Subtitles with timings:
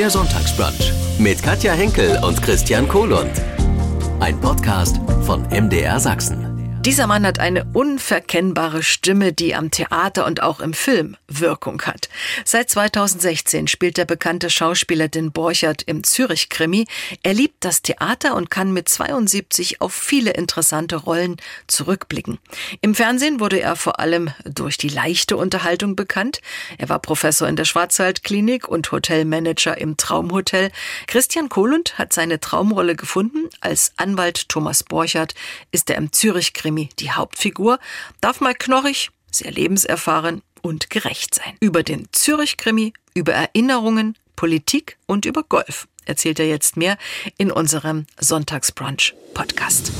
[0.00, 3.32] Der Sonntagsbrunch mit Katja Henkel und Christian Kohlund.
[4.18, 6.49] Ein Podcast von MDR Sachsen.
[6.86, 12.08] Dieser Mann hat eine unverkennbare Stimme, die am Theater und auch im Film Wirkung hat.
[12.46, 16.86] Seit 2016 spielt der bekannte Schauspieler den Borchert im Zürich-Krimi.
[17.22, 21.36] Er liebt das Theater und kann mit 72 auf viele interessante Rollen
[21.66, 22.38] zurückblicken.
[22.80, 26.40] Im Fernsehen wurde er vor allem durch die leichte Unterhaltung bekannt.
[26.78, 30.70] Er war Professor in der Schwarzwaldklinik und Hotelmanager im Traumhotel.
[31.06, 33.50] Christian Kohlund hat seine Traumrolle gefunden.
[33.60, 35.34] Als Anwalt Thomas Borchert
[35.72, 37.80] ist er im Zürich-Krimi Krimi die Hauptfigur,
[38.20, 41.56] darf mal knorrig, sehr lebenserfahren und gerecht sein.
[41.58, 46.96] Über den Zürich-Krimi, über Erinnerungen, Politik und über Golf erzählt er jetzt mehr
[47.38, 49.90] in unserem Sonntagsbrunch-Podcast.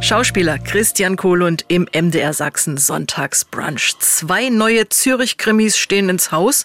[0.00, 3.98] Schauspieler Christian Kohlund im MDR Sachsen Sonntagsbrunch.
[3.98, 6.64] Zwei neue Zürich-Krimis stehen ins Haus.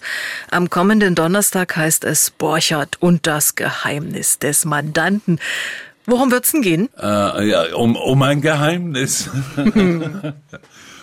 [0.50, 5.38] Am kommenden Donnerstag heißt es Borchert und das Geheimnis des Mandanten.
[6.06, 6.88] Worum wird's denn gehen?
[7.00, 9.30] Äh, ja, um, um ein Geheimnis.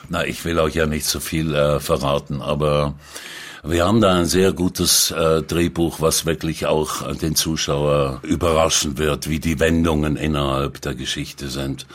[0.09, 2.95] Na, ich will euch ja nicht so viel äh, verraten, aber
[3.64, 9.30] wir haben da ein sehr gutes äh, Drehbuch, was wirklich auch den Zuschauer überraschen wird,
[9.30, 11.86] wie die Wendungen innerhalb der Geschichte sind.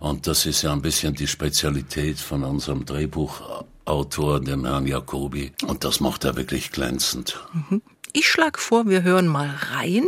[0.00, 5.52] Und das ist ja ein bisschen die Spezialität von unserem Drehbuchautor, dem Herrn Jacobi.
[5.66, 7.38] Und das macht er wirklich glänzend.
[7.52, 7.82] Mhm.
[8.14, 10.06] Ich schlage vor, wir hören mal rein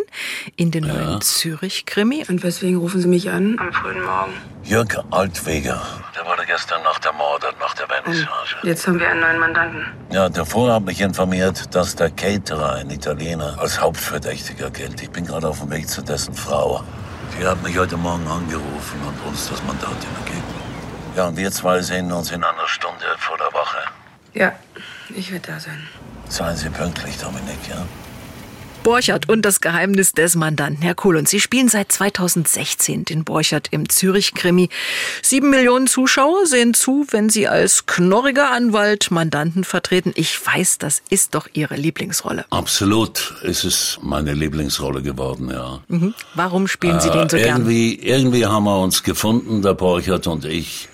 [0.56, 0.92] in den ja.
[0.92, 2.26] neuen Zürich-Krimi.
[2.28, 4.32] Und weswegen rufen Sie mich an am frühen Morgen?
[4.62, 5.80] Jörg Altweger.
[6.14, 8.56] Der wurde gestern Nacht ermordet nach der Vernissage.
[8.62, 9.86] Jetzt haben wir einen neuen Mandanten.
[10.12, 15.00] Ja, der Vorher hat mich informiert, dass der Caterer, ein Italiener, als Hauptverdächtiger gilt.
[15.00, 16.84] Ich bin gerade auf dem Weg zu dessen Frau.
[17.40, 20.44] Die hat mich heute Morgen angerufen und uns das Mandat übergeben.
[21.16, 23.78] Ja, und wir zwei sehen uns in einer Stunde vor der Woche.
[24.34, 24.52] Ja,
[25.08, 25.88] ich werde da sein.
[26.28, 27.84] Seien Sie pünktlich, Dominik, ja?
[28.84, 30.82] Borchert und das Geheimnis des Mandanten.
[30.82, 34.68] Herr Kohl, und Sie spielen seit 2016 den Borchert im Zürich-Krimi.
[35.22, 40.12] Sieben Millionen Zuschauer sehen zu, wenn Sie als knorriger Anwalt Mandanten vertreten.
[40.16, 42.44] Ich weiß, das ist doch Ihre Lieblingsrolle.
[42.50, 45.80] Absolut ist es meine Lieblingsrolle geworden, ja.
[45.88, 46.14] Mhm.
[46.34, 48.18] Warum spielen Sie den so äh, irgendwie, gern?
[48.18, 50.88] Irgendwie haben wir uns gefunden, der Borchert und ich.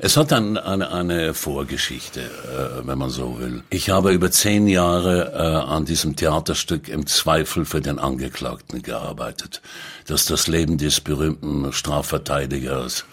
[0.00, 3.64] Es hat dann eine, eine Vorgeschichte, äh, wenn man so will.
[3.70, 9.60] Ich habe über zehn Jahre äh, an diesem Theaterstück im Zweifel für den Angeklagten gearbeitet.
[10.06, 13.06] Das ist das Leben des berühmten Strafverteidigers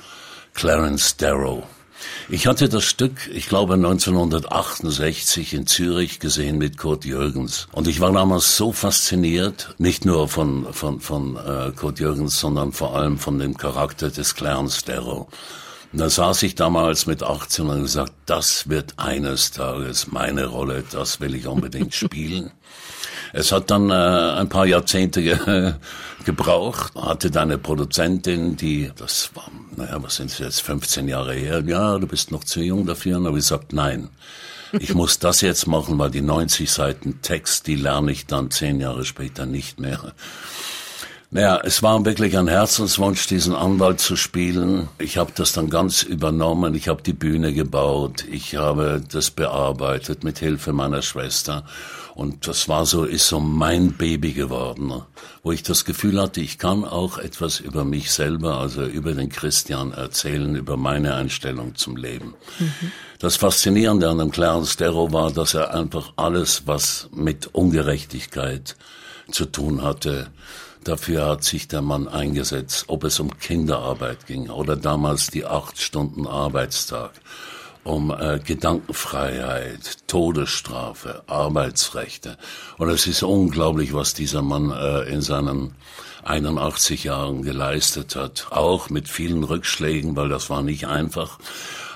[0.53, 1.63] Clarence Darrow.
[2.29, 7.67] Ich hatte das Stück, ich glaube 1968 in Zürich gesehen mit Kurt Jürgens.
[7.71, 12.73] Und ich war damals so fasziniert, nicht nur von, von, von äh, Kurt Jürgens, sondern
[12.73, 15.27] vor allem von dem Charakter des Clarence Darrow.
[15.95, 20.83] Und da saß ich damals mit 18 und gesagt, das wird eines Tages meine Rolle,
[20.91, 22.51] das will ich unbedingt spielen.
[23.31, 25.73] Es hat dann äh, ein paar Jahrzehnte ge
[26.25, 31.33] gebraucht, hatte da eine Produzentin, die, das war, naja, was sind es jetzt, 15 Jahre
[31.33, 34.09] her, ja, du bist noch zu jung dafür, und habe ich gesagt, nein,
[34.73, 38.81] ich muss das jetzt machen, weil die 90 Seiten Text, die lerne ich dann zehn
[38.81, 40.13] Jahre später nicht mehr.
[41.35, 44.87] Naja, es war wirklich ein Herzenswunsch, diesen Anwalt zu spielen.
[44.99, 46.73] Ich habe das dann ganz übernommen.
[46.75, 48.23] Ich habe die Bühne gebaut.
[48.31, 51.65] Ich habe das bearbeitet mit Hilfe meiner Schwester.
[52.13, 54.93] Und das war so, ist so mein Baby geworden,
[55.43, 59.27] wo ich das Gefühl hatte, ich kann auch etwas über mich selber, also über den
[59.27, 62.33] Christian erzählen, über meine Einstellung zum Leben.
[62.59, 62.93] Mhm.
[63.19, 68.77] Das Faszinierende an dem Clarence Darrow war, dass er einfach alles, was mit Ungerechtigkeit
[69.31, 70.27] zu tun hatte,
[70.85, 75.81] Dafür hat sich der Mann eingesetzt, ob es um Kinderarbeit ging oder damals die acht
[75.81, 77.09] Stunden Arbeitstag,
[77.83, 82.37] um äh, Gedankenfreiheit, Todesstrafe, Arbeitsrechte.
[82.77, 85.73] Und es ist unglaublich, was dieser Mann äh, in seinen
[86.23, 91.39] 81 Jahren geleistet hat, auch mit vielen Rückschlägen, weil das war nicht einfach.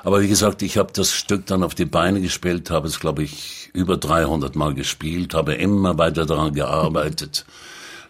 [0.03, 3.22] Aber wie gesagt, ich habe das Stück dann auf die Beine gespielt, habe es, glaube
[3.22, 7.46] ich, über 300 Mal gespielt, habe immer weiter daran gearbeitet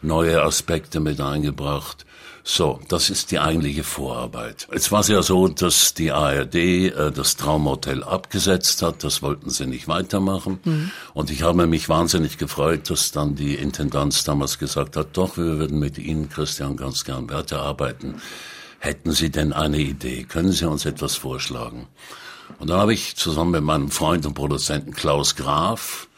[0.01, 2.05] neue Aspekte mit eingebracht.
[2.43, 4.67] So, das ist die eigentliche Vorarbeit.
[4.73, 9.03] Jetzt war es ja so, dass die ARD äh, das Traumhotel abgesetzt hat.
[9.03, 10.59] Das wollten sie nicht weitermachen.
[10.63, 10.91] Mhm.
[11.13, 15.59] Und ich habe mich wahnsinnig gefreut, dass dann die Intendanz damals gesagt hat, doch, wir
[15.59, 18.21] würden mit Ihnen, Christian, ganz gern weiterarbeiten.
[18.79, 20.23] Hätten Sie denn eine Idee?
[20.23, 21.87] Können Sie uns etwas vorschlagen?
[22.57, 26.08] Und dann habe ich zusammen mit meinem Freund und Produzenten Klaus Graf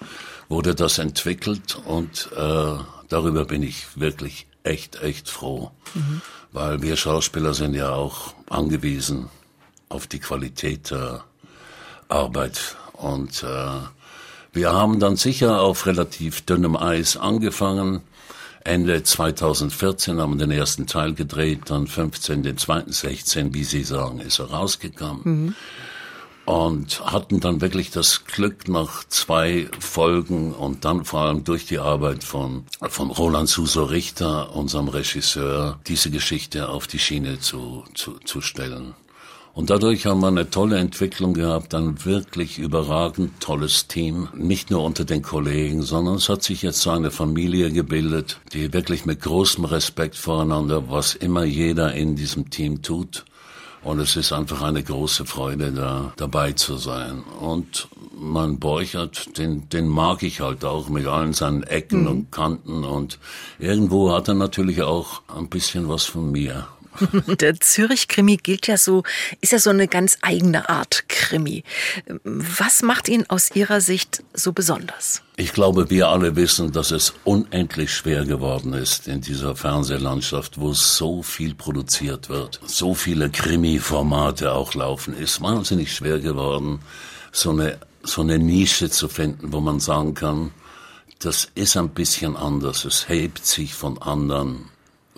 [0.52, 2.76] wurde das entwickelt und äh,
[3.08, 5.72] darüber bin ich wirklich echt, echt froh.
[5.96, 6.22] Mhm.
[6.52, 9.30] Weil wir Schauspieler sind ja auch angewiesen
[9.88, 11.24] auf die Qualität der
[12.10, 12.76] Arbeit.
[12.94, 13.80] Und äh,
[14.54, 18.02] Wir haben dann sicher auf relativ dünnem Eis angefangen.
[18.66, 23.84] Ende 2014 haben wir den ersten Teil gedreht, dann 15 den zweiten, 16, wie Sie
[23.84, 25.22] sagen, ist er rausgekommen.
[25.24, 25.56] Mhm.
[26.46, 31.80] Und hatten dann wirklich das Glück, nach zwei Folgen und dann vor allem durch die
[31.80, 38.14] Arbeit von, von Roland Suso Richter, unserem Regisseur, diese Geschichte auf die Schiene zu, zu,
[38.26, 38.96] zu stellen.
[39.54, 44.30] Und dadurch haben wir eine tolle Entwicklung gehabt, ein wirklich überragend tolles Team.
[44.34, 48.72] Nicht nur unter den Kollegen, sondern es hat sich jetzt so eine Familie gebildet, die
[48.72, 53.26] wirklich mit großem Respekt voreinander, was immer jeder in diesem Team tut.
[53.84, 57.24] Und es ist einfach eine große Freude, da dabei zu sein.
[57.40, 62.08] Und mein Borchert, den, den mag ich halt auch mit allen seinen Ecken mhm.
[62.08, 62.84] und Kanten.
[62.84, 63.18] Und
[63.58, 66.68] irgendwo hat er natürlich auch ein bisschen was von mir.
[67.40, 69.04] Der Zürich-Krimi gilt ja so,
[69.40, 71.64] ist ja so eine ganz eigene Art Krimi.
[72.24, 75.22] Was macht ihn aus Ihrer Sicht so besonders?
[75.38, 80.74] Ich glaube, wir alle wissen, dass es unendlich schwer geworden ist in dieser Fernsehlandschaft, wo
[80.74, 86.80] so viel produziert wird, so viele Krimi-Formate auch laufen, ist wahnsinnig schwer geworden,
[87.32, 90.52] so eine, so eine Nische zu finden, wo man sagen kann,
[91.20, 94.70] das ist ein bisschen anders, es hebt sich von anderen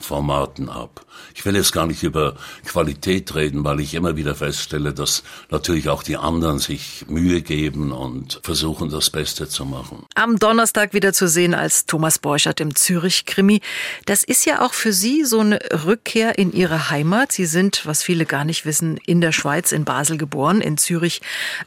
[0.03, 1.05] Formaten ab.
[1.33, 2.35] Ich will jetzt gar nicht über
[2.65, 7.91] Qualität reden, weil ich immer wieder feststelle, dass natürlich auch die anderen sich Mühe geben
[7.91, 10.05] und versuchen, das Beste zu machen.
[10.15, 13.61] Am Donnerstag wieder zu sehen als Thomas Borchert im Zürich-Krimi.
[14.05, 17.31] Das ist ja auch für Sie so eine Rückkehr in Ihre Heimat.
[17.31, 21.21] Sie sind, was viele gar nicht wissen, in der Schweiz, in Basel geboren, in Zürich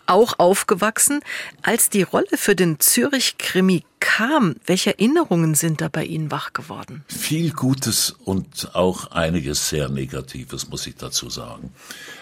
[0.07, 1.21] auch aufgewachsen.
[1.63, 7.05] Als die Rolle für den Zürich-Krimi kam, welche Erinnerungen sind da bei Ihnen wach geworden?
[7.09, 11.73] Viel Gutes und auch einiges sehr Negatives, muss ich dazu sagen.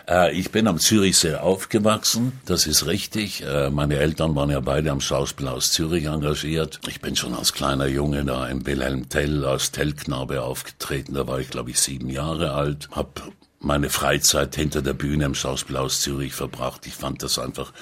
[0.09, 3.43] Äh, ich bin am Zürichsee aufgewachsen, das ist richtig.
[3.43, 6.81] Äh, meine Eltern waren ja beide am Schauspielhaus Zürich engagiert.
[6.89, 11.15] Ich bin schon als kleiner Junge da im Wilhelm Tell als Tellknabe aufgetreten.
[11.15, 12.89] Da war ich, glaube ich, sieben Jahre alt.
[12.93, 13.23] Hab
[13.65, 16.87] meine Freizeit hinter der Bühne im Schauspielhaus Zürich verbracht.
[16.87, 17.73] Ich fand das einfach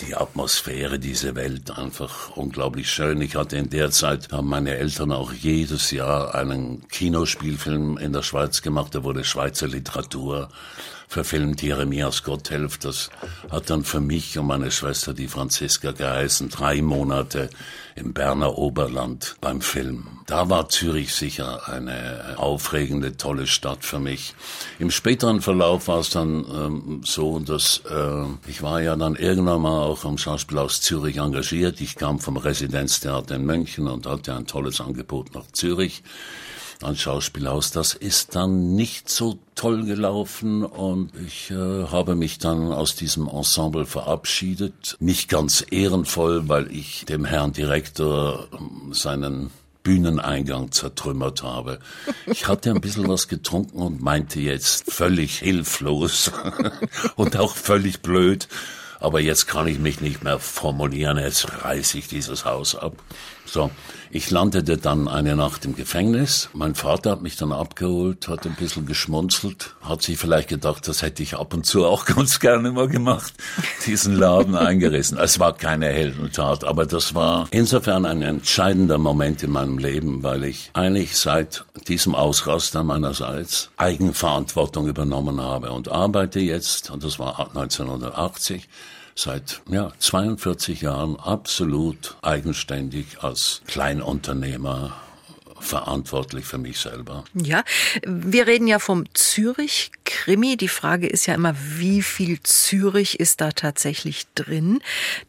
[0.00, 3.20] die Atmosphäre, diese Welt einfach unglaublich schön.
[3.20, 8.22] Ich hatte in der Zeit, haben meine Eltern auch jedes Jahr einen Kinospielfilm in der
[8.22, 10.48] Schweiz gemacht, da wurde Schweizer Literatur
[11.10, 12.78] verfilmt, Jeremias Gotthelf.
[12.78, 13.10] Das
[13.50, 17.50] hat dann für mich und meine Schwester, die Franziska, geheißen, drei Monate
[17.96, 20.06] im Berner Oberland beim Film.
[20.26, 24.34] Da war Zürich sicher eine aufregende, tolle Stadt für mich.
[24.78, 29.62] Im späteren Verlauf war es dann ähm, so, dass äh, ich war ja dann irgendwann
[29.62, 31.80] mal auch am Schauspielhaus Zürich engagiert.
[31.80, 36.04] Ich kam vom Residenztheater in München und hatte ein tolles Angebot nach Zürich
[36.82, 37.72] ein Schauspielhaus.
[37.72, 43.28] Das ist dann nicht so toll gelaufen und ich äh, habe mich dann aus diesem
[43.28, 44.96] Ensemble verabschiedet.
[45.00, 49.50] Nicht ganz ehrenvoll, weil ich dem Herrn Direktor ähm, seinen
[49.82, 51.78] Bühneneingang zertrümmert habe.
[52.24, 56.32] Ich hatte ein bisschen was getrunken und meinte jetzt völlig hilflos
[57.16, 58.48] und auch völlig blöd,
[58.98, 62.94] aber jetzt kann ich mich nicht mehr formulieren, jetzt reiße ich dieses Haus ab.
[63.44, 63.70] So,
[64.12, 66.48] ich landete dann eine Nacht im Gefängnis.
[66.52, 71.02] Mein Vater hat mich dann abgeholt, hat ein bisschen geschmunzelt, hat sich vielleicht gedacht, das
[71.02, 73.32] hätte ich ab und zu auch ganz gerne mal gemacht,
[73.86, 75.16] diesen Laden eingerissen.
[75.16, 80.42] Es war keine Heldentat, aber das war insofern ein entscheidender Moment in meinem Leben, weil
[80.42, 87.38] ich eigentlich seit diesem Ausraster meinerseits Eigenverantwortung übernommen habe und arbeite jetzt, und das war
[87.38, 88.68] 1980,
[89.14, 94.92] seit ja, 42 Jahren absolut eigenständig als Kleinunternehmer
[95.60, 97.24] verantwortlich für mich selber.
[97.34, 97.62] Ja,
[98.04, 100.56] wir reden ja vom Zürich-Krimi.
[100.56, 104.80] Die Frage ist ja immer, wie viel Zürich ist da tatsächlich drin?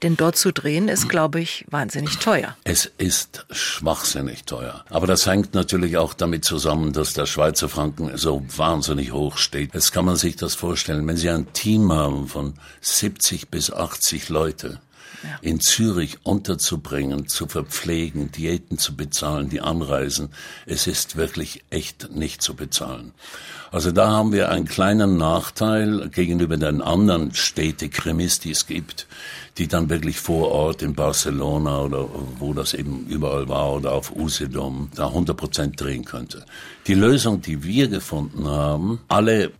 [0.01, 2.55] Denn dort zu drehen ist, glaube ich, wahnsinnig teuer.
[2.63, 4.85] Es ist schwachsinnig teuer.
[4.89, 9.73] Aber das hängt natürlich auch damit zusammen, dass der Schweizer Franken so wahnsinnig hoch steht.
[9.73, 14.29] Jetzt kann man sich das vorstellen, wenn Sie ein Team haben von 70 bis 80
[14.29, 14.79] Leute,
[15.41, 20.29] in Zürich unterzubringen, zu verpflegen, Diäten zu bezahlen, die anreisen.
[20.65, 23.13] Es ist wirklich echt nicht zu bezahlen.
[23.71, 29.07] Also da haben wir einen kleinen Nachteil gegenüber den anderen Städte-Krimis, die es gibt,
[29.57, 34.13] die dann wirklich vor Ort in Barcelona oder wo das eben überall war oder auf
[34.13, 36.45] Usedom da 100 Prozent drehen könnte.
[36.87, 39.51] Die Lösung, die wir gefunden haben, alle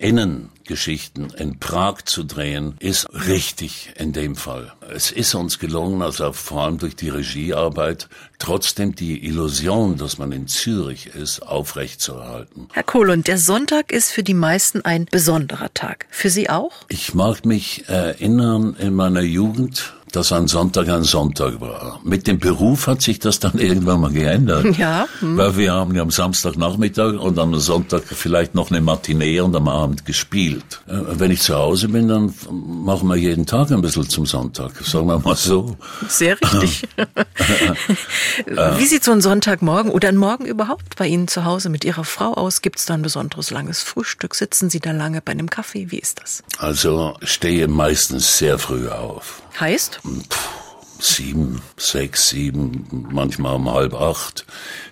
[0.72, 4.72] Innengeschichten in Prag zu drehen, ist richtig in dem Fall.
[4.90, 8.08] Es ist uns gelungen, also vor allem durch die Regiearbeit,
[8.40, 12.70] trotzdem die Illusion, dass man in Zürich ist, aufrechtzuerhalten.
[12.72, 16.06] Herr Kohl, und der Sonntag ist für die meisten ein besonderer Tag.
[16.10, 16.72] Für Sie auch?
[16.88, 22.00] Ich mag mich erinnern in meiner Jugend, dass ein Sonntag ein Sonntag war.
[22.04, 24.78] Mit dem Beruf hat sich das dann irgendwann mal geändert.
[24.78, 25.08] Ja.
[25.20, 25.38] Hm.
[25.38, 29.68] Weil wir haben ja am Samstagnachmittag und am Sonntag vielleicht noch eine Matinee und am
[29.68, 30.82] Abend gespielt.
[30.88, 34.72] Äh, wenn ich zu Hause bin, dann machen wir jeden Tag ein bisschen zum Sonntag,
[34.84, 35.78] sagen wir mal so.
[36.08, 36.88] Sehr richtig.
[38.78, 42.04] Wie sieht so ein Sonntagmorgen oder ein Morgen überhaupt bei Ihnen zu Hause mit Ihrer
[42.04, 42.62] Frau aus?
[42.62, 44.36] Gibt es da ein besonderes langes Frühstück?
[44.36, 45.92] Sitzen Sie da lange bei einem Kaffee?
[45.92, 46.44] Wie ist das?
[46.58, 49.42] Also stehe meistens sehr früh auf.
[49.60, 50.02] Heißt?
[51.02, 54.46] sieben, sechs, sieben, manchmal um halb acht.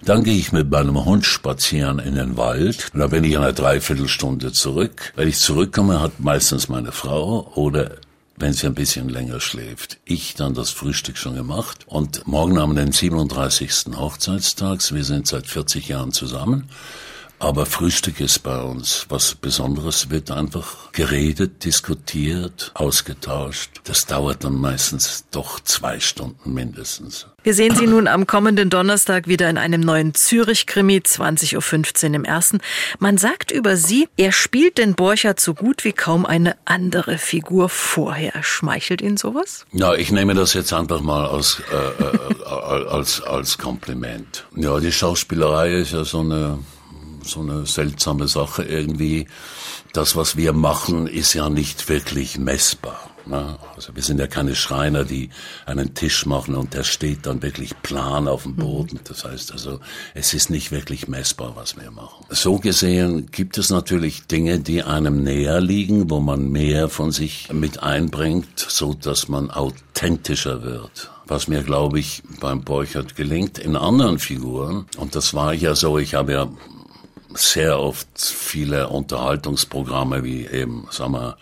[0.03, 2.89] Dann gehe ich mit meinem Hund spazieren in den Wald.
[2.93, 5.13] Und dann bin ich eine Dreiviertelstunde zurück.
[5.15, 7.97] Wenn ich zurückkomme, hat meistens meine Frau oder
[8.37, 9.97] wenn sie ein bisschen länger schläft.
[10.05, 11.85] Ich dann das Frühstück schon gemacht.
[11.87, 13.97] Und morgen haben wir den 37.
[13.97, 14.79] Hochzeitstag.
[14.91, 16.69] Wir sind seit 40 Jahren zusammen.
[17.39, 23.81] Aber Frühstück ist bei uns was Besonderes, wird einfach geredet, diskutiert, ausgetauscht.
[23.85, 27.27] Das dauert dann meistens doch zwei Stunden mindestens.
[27.41, 32.25] Wir sehen Sie nun am kommenden Donnerstag wieder in einem neuen Zürich-Krimi, 20.15 Uhr im
[32.25, 32.59] ersten.
[32.99, 37.69] Man sagt über Sie, er spielt den Borchert so gut wie kaum eine andere Figur
[37.69, 38.43] vorher.
[38.43, 39.65] Schmeichelt Ihnen sowas?
[39.71, 42.45] Ja, ich nehme das jetzt einfach mal als, äh, äh,
[42.89, 44.45] als, als Kompliment.
[44.57, 46.59] Ja, die Schauspielerei ist ja so eine
[47.29, 49.27] so eine seltsame Sache irgendwie.
[49.93, 53.09] Das, was wir machen, ist ja nicht wirklich messbar.
[53.29, 53.57] Ne?
[53.75, 55.29] Also wir sind ja keine Schreiner, die
[55.65, 58.99] einen Tisch machen und der steht dann wirklich plan auf dem Boden.
[59.03, 59.79] Das heißt also,
[60.13, 62.25] es ist nicht wirklich messbar, was wir machen.
[62.29, 67.51] So gesehen gibt es natürlich Dinge, die einem näher liegen, wo man mehr von sich
[67.53, 73.59] mit einbringt, so dass man authentischer wird was mir, glaube ich, beim Borchert gelingt.
[73.59, 76.49] In anderen Figuren, und das war ja so, ich habe ja
[77.33, 81.37] sehr oft viele Unterhaltungsprogramme wie eben, sagen wir,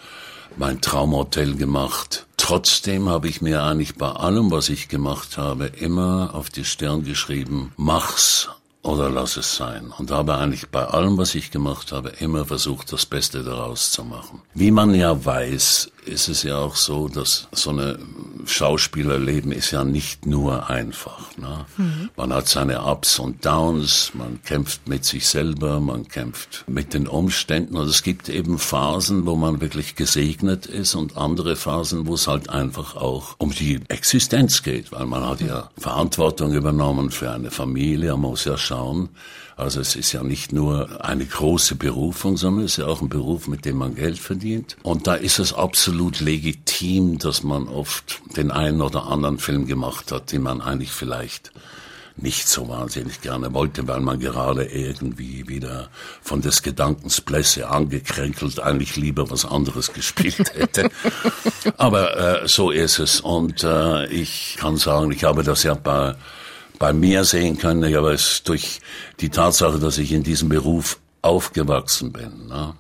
[0.58, 2.26] mein Traumhotel gemacht.
[2.38, 7.04] Trotzdem habe ich mir eigentlich bei allem, was ich gemacht habe, immer auf die Stirn
[7.04, 8.50] geschrieben, mach's
[8.82, 9.92] oder lass es sein.
[9.98, 14.04] Und habe eigentlich bei allem, was ich gemacht habe, immer versucht, das Beste daraus zu
[14.04, 14.42] machen.
[14.54, 18.00] Wie man ja weiß, ist es ja auch so, dass so eine
[18.46, 21.38] Schauspielerleben ist ja nicht nur einfach.
[21.38, 21.66] Ne?
[21.78, 22.10] Mhm.
[22.16, 27.08] Man hat seine Ups und Downs, man kämpft mit sich selber, man kämpft mit den
[27.08, 32.16] Umständen und es gibt eben Phasen, wo man wirklich gesegnet ist und andere Phasen, wo
[32.16, 37.32] es halt einfach auch um die Existenz geht, weil man hat ja Verantwortung übernommen für
[37.32, 39.10] eine Familie, man muss ja schauen,
[39.58, 43.10] also es ist ja nicht nur eine große Berufung, sondern es ist ja auch ein
[43.10, 44.78] Beruf, mit dem man Geld verdient.
[44.84, 50.12] Und da ist es absolut legitim, dass man oft den einen oder anderen Film gemacht
[50.12, 51.52] hat, den man eigentlich vielleicht
[52.18, 55.90] nicht so wahnsinnig gerne wollte, weil man gerade irgendwie wieder
[56.22, 60.90] von des Gedankens Blässe angekränkelt eigentlich lieber was anderes gespielt hätte.
[61.78, 63.22] Aber äh, so ist es.
[63.22, 66.16] Und äh, ich kann sagen, ich habe das ja bei
[66.80, 68.80] bei mir sehen können, habe es durch
[69.20, 72.48] die Tatsache, dass ich in diesem Beruf aufgewachsen bin.
[72.48, 72.74] Ne?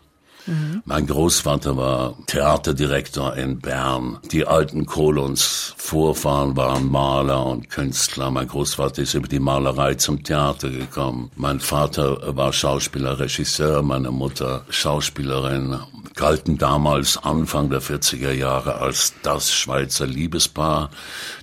[0.85, 4.19] Mein Großvater war Theaterdirektor in Bern.
[4.31, 8.31] Die alten Kolons Vorfahren waren Maler und Künstler.
[8.31, 11.31] Mein Großvater ist über die Malerei zum Theater gekommen.
[11.35, 15.79] Mein Vater war Schauspieler, Regisseur, meine Mutter Schauspielerin
[16.15, 20.89] galten damals Anfang der 40er Jahre als das Schweizer Liebespaar.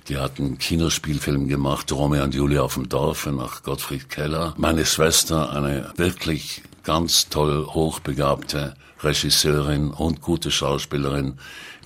[0.09, 4.53] Die hatten Kinospielfilm gemacht, Romeo und Julia auf dem Dorf nach Gottfried Keller.
[4.57, 11.37] Meine Schwester, eine wirklich ganz toll hochbegabte Regisseurin und gute Schauspielerin,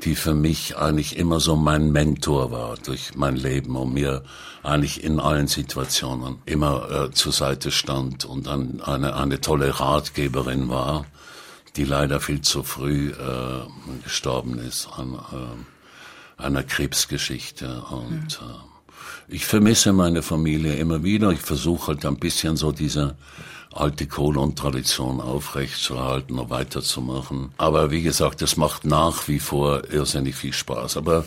[0.04, 4.24] die für mich eigentlich immer so mein Mentor war durch mein Leben und mir
[4.64, 10.70] eigentlich in allen Situationen immer äh, zur Seite stand und dann eine, eine tolle Ratgeberin
[10.70, 11.06] war
[11.76, 17.84] die leider viel zu früh äh, gestorben ist an äh, einer Krebsgeschichte.
[17.84, 21.32] Und äh, ich vermisse meine Familie immer wieder.
[21.32, 23.16] Ich versuche halt ein bisschen so diese
[23.74, 27.52] alte Kolon-Tradition aufrechtzuerhalten und weiterzumachen.
[27.58, 30.98] Aber wie gesagt, es macht nach wie vor irrsinnig viel Spaß.
[30.98, 31.26] Aber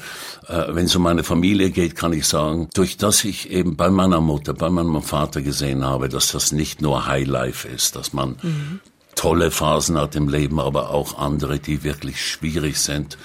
[0.48, 3.90] äh, wenn es um meine Familie geht, kann ich sagen, durch das ich eben bei
[3.90, 8.36] meiner Mutter, bei meinem Vater gesehen habe, dass das nicht nur Highlife ist, dass man
[8.42, 8.80] mhm
[9.14, 13.18] tolle Phasen hat im Leben, aber auch andere, die wirklich schwierig sind,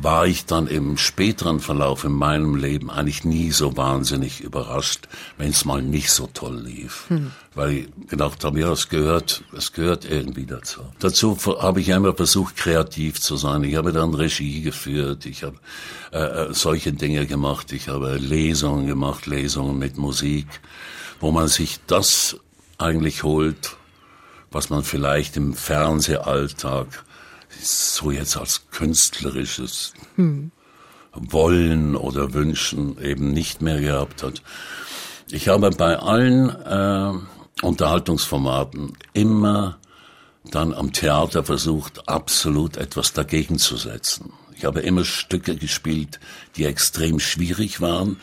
[0.00, 5.50] war ich dann im späteren Verlauf in meinem Leben eigentlich nie so wahnsinnig überrascht, wenn
[5.50, 7.06] es mal nicht so toll lief.
[7.08, 7.32] Hm.
[7.54, 10.80] Weil ich gedacht habe, ja, es gehört, es gehört irgendwie dazu.
[11.00, 13.64] Dazu habe ich immer versucht, kreativ zu sein.
[13.64, 15.56] Ich habe dann Regie geführt, ich habe
[16.12, 20.46] äh, äh, solche Dinge gemacht, ich habe Lesungen gemacht, Lesungen mit Musik,
[21.20, 22.36] wo man sich das
[22.78, 23.76] eigentlich holt,
[24.50, 27.04] was man vielleicht im Fernsehalltag
[27.60, 30.50] so jetzt als künstlerisches hm.
[31.12, 34.42] Wollen oder Wünschen eben nicht mehr gehabt hat.
[35.30, 39.78] Ich habe bei allen äh, Unterhaltungsformaten immer
[40.44, 44.32] dann am Theater versucht, absolut etwas dagegen zu setzen.
[44.54, 46.18] Ich habe immer Stücke gespielt,
[46.56, 48.18] die extrem schwierig waren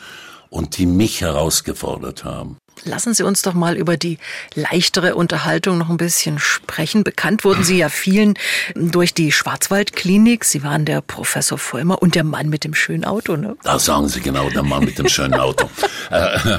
[0.50, 2.58] und die mich herausgefordert haben.
[2.84, 4.18] Lassen Sie uns doch mal über die
[4.54, 7.04] leichtere Unterhaltung noch ein bisschen sprechen.
[7.04, 8.34] Bekannt wurden Sie ja vielen
[8.74, 10.44] durch die Schwarzwaldklinik.
[10.44, 13.56] Sie waren der Professor Vollmer und der Mann mit dem schönen Auto, ne?
[13.62, 15.70] Da sagen Sie genau, der Mann mit dem schönen Auto.
[16.10, 16.58] äh,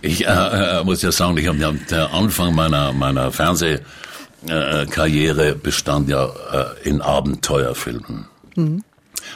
[0.00, 1.58] ich äh, äh, muss ja sagen, ich habe
[1.90, 8.26] der Anfang meiner meiner Fernsehkarriere bestand ja äh, in Abenteuerfilmen.
[8.54, 8.84] Mhm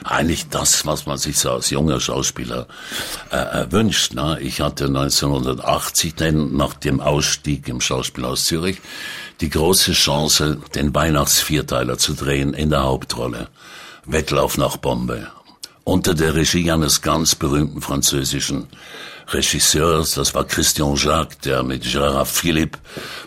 [0.03, 2.67] eigentlich das, was man sich so als junger Schauspieler
[3.31, 4.15] äh, wünscht.
[4.15, 4.39] Ne?
[4.41, 8.81] Ich hatte 1980, denn nach dem Ausstieg im Schauspiel aus Zürich,
[9.41, 13.49] die große Chance, den Weihnachtsvierteiler zu drehen in der Hauptrolle.
[14.05, 15.29] Wettlauf nach Bombe.
[15.85, 18.69] Unter der Regie eines ganz berühmten französischen
[19.29, 22.79] Regisseurs, das war Christian Jacques, der mit Gérard Philippe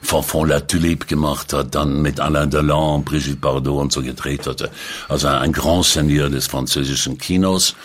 [0.01, 4.71] Fanfan la Tulipe gemacht hat, dann mit Alain Delon, Brigitte Bardot und so gedreht hatte.
[5.07, 7.75] Also ein Grand Seigneur des französischen Kinos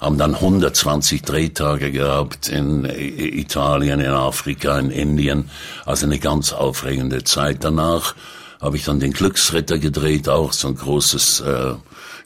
[0.00, 5.50] haben dann 120 Drehtage gehabt in Italien, in Afrika, in Indien.
[5.84, 7.64] Also eine ganz aufregende Zeit.
[7.64, 8.14] Danach
[8.60, 11.74] habe ich dann den Glücksritter gedreht, auch so ein großes äh,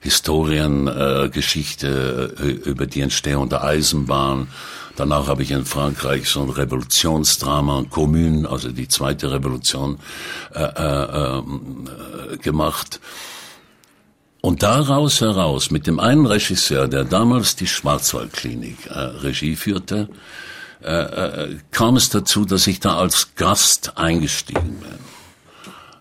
[0.00, 4.48] Historiengeschichte äh, über die Entstehung der Eisenbahn.
[4.96, 9.98] Danach habe ich in Frankreich so ein Revolutionsdrama, Commune, also die zweite Revolution,
[10.54, 11.42] äh, äh, äh,
[12.38, 13.00] gemacht.
[14.40, 20.08] Und daraus heraus, mit dem einen Regisseur, der damals die Schwarzwaldklinik äh, Regie führte,
[20.82, 25.09] äh, äh, kam es dazu, dass ich da als Gast eingestiegen bin.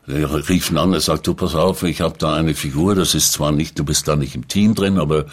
[0.10, 3.32] Er rief an, er sagt, du pass auf, ich habe da eine Figur, das ist
[3.32, 5.26] zwar nicht, du bist da nicht im Team drin, aber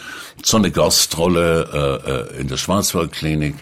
[0.43, 3.55] so eine Gastrolle äh, äh in der Schwarzwaldklinik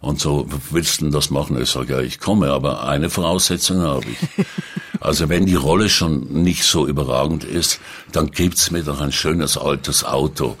[0.00, 1.60] und so, willst du denn das machen?
[1.60, 4.46] Ich sage, ja, ich komme, aber eine Voraussetzung habe ich.
[5.00, 7.78] Also wenn die Rolle schon nicht so überragend ist,
[8.12, 10.56] dann gibt's mir doch ein schönes altes Auto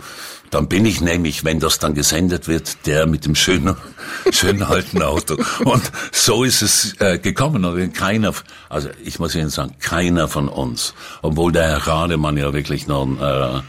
[0.54, 3.76] dann bin ich nämlich, wenn das dann gesendet wird, der mit dem schönen,
[4.30, 5.36] schönen alten Auto.
[5.64, 7.64] Und so ist es äh, gekommen.
[7.64, 8.32] Und keiner,
[8.68, 13.04] also ich muss Ihnen sagen, keiner von uns, obwohl der Herr Rademann ja wirklich noch
[13.20, 13.62] äh,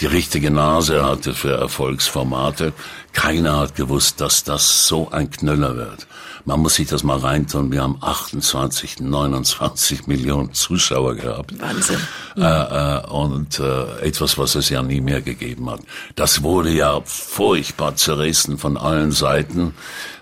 [0.00, 2.74] die richtige Nase hatte für Erfolgsformate,
[3.14, 6.06] keiner hat gewusst, dass das so ein Knüller wird.
[6.46, 7.72] Man muss sich das mal reintun.
[7.72, 11.58] Wir haben 28, 29 Millionen Zuschauer gehabt.
[11.60, 11.98] Wahnsinn.
[12.36, 15.80] Äh, äh, und äh, etwas, was es ja nie mehr gegeben hat.
[16.14, 19.74] Das wurde ja furchtbar zerrissen von allen Seiten,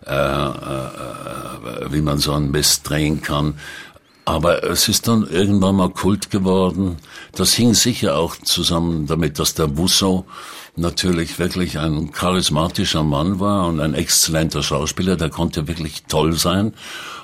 [0.06, 0.50] äh, äh,
[1.90, 3.58] wie man so ein Mist drehen kann.
[4.24, 6.96] Aber es ist dann irgendwann mal Kult geworden.
[7.32, 10.24] Das hing sicher auch zusammen damit, dass der Busso
[10.76, 16.74] natürlich wirklich ein charismatischer Mann war und ein exzellenter Schauspieler, der konnte wirklich toll sein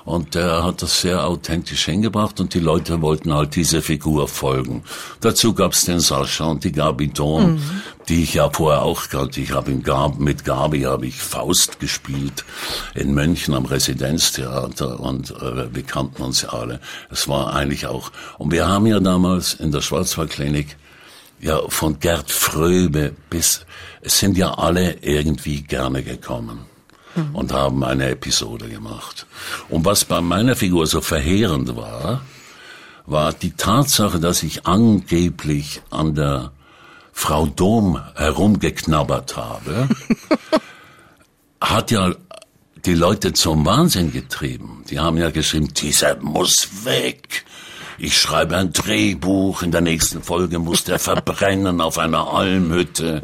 [0.05, 4.83] und der hat das sehr authentisch hingebracht und die Leute wollten halt diese Figur folgen.
[5.19, 7.81] Dazu gab's den Sascha und die Gabi Don, mhm.
[8.07, 9.41] die ich ja vorher auch kannte.
[9.41, 12.45] Ich habe Gab, mit Gabi habe ich Faust gespielt
[12.95, 16.79] in München am Residenztheater und äh, wir kannten uns ja alle.
[17.09, 20.77] Es war eigentlich auch und wir haben ja damals in der Schwarzwaldklinik
[21.41, 23.65] ja, von Gerd Fröbe bis,
[24.01, 26.65] es sind ja alle irgendwie gerne gekommen
[27.15, 27.35] mhm.
[27.35, 29.25] und haben eine Episode gemacht.
[29.69, 32.21] Und was bei meiner Figur so verheerend war,
[33.05, 36.51] war die Tatsache, dass ich angeblich an der
[37.11, 39.89] Frau Dom herumgeknabbert habe,
[41.61, 42.13] hat ja
[42.85, 44.83] die Leute zum Wahnsinn getrieben.
[44.89, 47.45] Die haben ja geschrieben, dieser muss weg
[47.97, 53.21] ich schreibe ein Drehbuch, in der nächsten Folge muss der verbrennen auf einer Almhütte.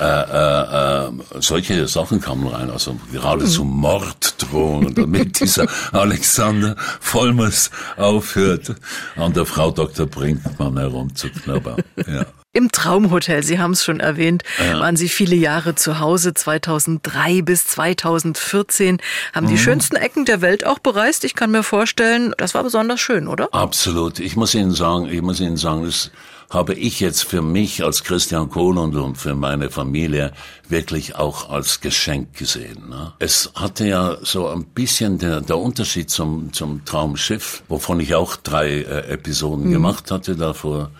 [0.00, 1.10] Äh, äh, äh,
[1.40, 3.80] solche Sachen kamen rein, also geradezu mhm.
[3.80, 8.74] Morddrohungen, damit dieser Alexander Vollmers aufhört,
[9.16, 10.06] an der Frau Dr.
[10.06, 11.82] Brinkmann herumzuknabbern.
[12.06, 12.26] Ja.
[12.54, 14.78] Im Traumhotel, Sie haben es schon erwähnt, ja.
[14.78, 18.98] waren Sie viele Jahre zu Hause, 2003 bis 2014,
[19.32, 19.50] haben mhm.
[19.50, 21.24] die schönsten Ecken der Welt auch bereist.
[21.24, 23.48] Ich kann mir vorstellen, das war besonders schön, oder?
[23.54, 24.18] Absolut.
[24.18, 26.10] Ich muss Ihnen sagen, ich muss Ihnen sagen, das
[26.50, 30.32] habe ich jetzt für mich als Christian Kohlund und für meine Familie
[30.68, 32.90] wirklich auch als Geschenk gesehen.
[32.90, 33.14] Ne?
[33.18, 38.36] Es hatte ja so ein bisschen der, der Unterschied zum, zum Traumschiff, wovon ich auch
[38.36, 39.72] drei äh, Episoden mhm.
[39.72, 40.90] gemacht hatte davor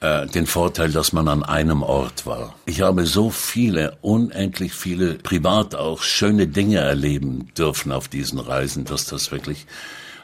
[0.00, 2.54] äh, den Vorteil, dass man an einem Ort war.
[2.66, 8.84] Ich habe so viele, unendlich viele privat auch schöne Dinge erleben dürfen auf diesen Reisen,
[8.84, 9.66] dass das wirklich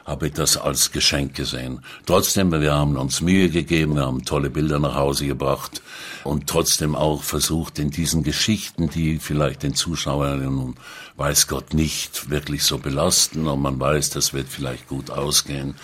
[0.05, 1.81] habe ich das als Geschenk gesehen.
[2.05, 5.81] Trotzdem, wir haben uns Mühe gegeben, wir haben tolle Bilder nach Hause gebracht
[6.23, 10.75] und trotzdem auch versucht, in diesen Geschichten, die vielleicht den Zuschauerinnen,
[11.17, 15.75] weiß Gott, nicht wirklich so belasten und man weiß, das wird vielleicht gut ausgehen,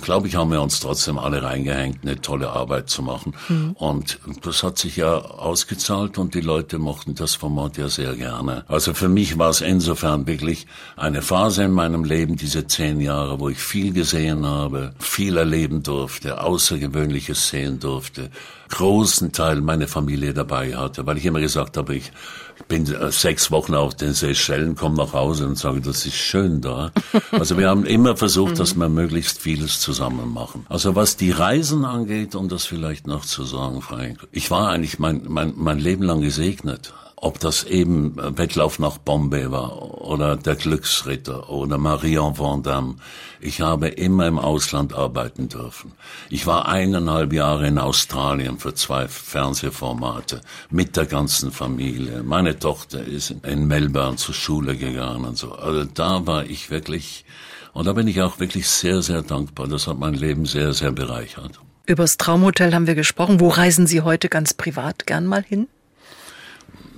[0.00, 3.34] glaube ich, haben wir uns trotzdem alle reingehängt, eine tolle Arbeit zu machen.
[3.48, 3.72] Mhm.
[3.72, 8.64] Und das hat sich ja ausgezahlt und die Leute mochten das Format ja sehr gerne.
[8.68, 13.38] Also für mich war es insofern wirklich eine Phase in meinem Leben, diese zehn Jahre,
[13.38, 18.30] wo ich viel gesehen habe, viel erleben durfte, Außergewöhnliches sehen durfte,
[18.70, 22.12] großen Teil meiner Familie dabei hatte, weil ich immer gesagt habe, ich
[22.68, 26.60] bin äh, sechs Wochen auf den Seychellen, komme nach Hause und sage, das ist schön
[26.60, 26.92] da.
[27.32, 30.64] Also wir haben immer versucht, dass wir möglichst vieles zusammen machen.
[30.68, 34.98] Also was die Reisen angeht, um das vielleicht noch zu sagen, Frank, ich war eigentlich
[34.98, 40.54] mein, mein, mein Leben lang gesegnet ob das eben Wettlauf nach Bombay war oder der
[40.54, 42.96] Glücksritter oder Marion Vandamme.
[43.40, 45.92] Ich habe immer im Ausland arbeiten dürfen.
[46.28, 52.22] Ich war eineinhalb Jahre in Australien für zwei Fernsehformate mit der ganzen Familie.
[52.22, 55.52] Meine Tochter ist in Melbourne zur Schule gegangen und so.
[55.52, 57.24] Also da war ich wirklich,
[57.72, 59.68] und da bin ich auch wirklich sehr, sehr dankbar.
[59.68, 61.60] Das hat mein Leben sehr, sehr bereichert.
[61.86, 63.40] Übers Traumhotel haben wir gesprochen.
[63.40, 65.68] Wo reisen Sie heute ganz privat gern mal hin?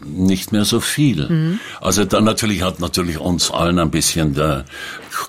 [0.04, 1.28] Nicht mehr so viel.
[1.28, 1.60] Mhm.
[1.80, 4.64] Also dann natürlich hat natürlich uns allen ein bisschen der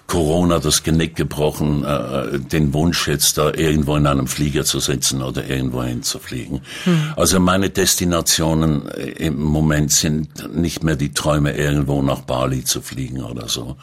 [0.07, 5.21] Corona das Genick gebrochen, äh, den Wunsch jetzt da irgendwo in einem Flieger zu sitzen
[5.21, 6.61] oder irgendwo hinzufliegen.
[6.85, 7.13] Mhm.
[7.15, 12.81] Also meine Destinationen äh, im Moment sind nicht mehr die Träume, irgendwo nach Bali zu
[12.81, 13.77] fliegen oder so.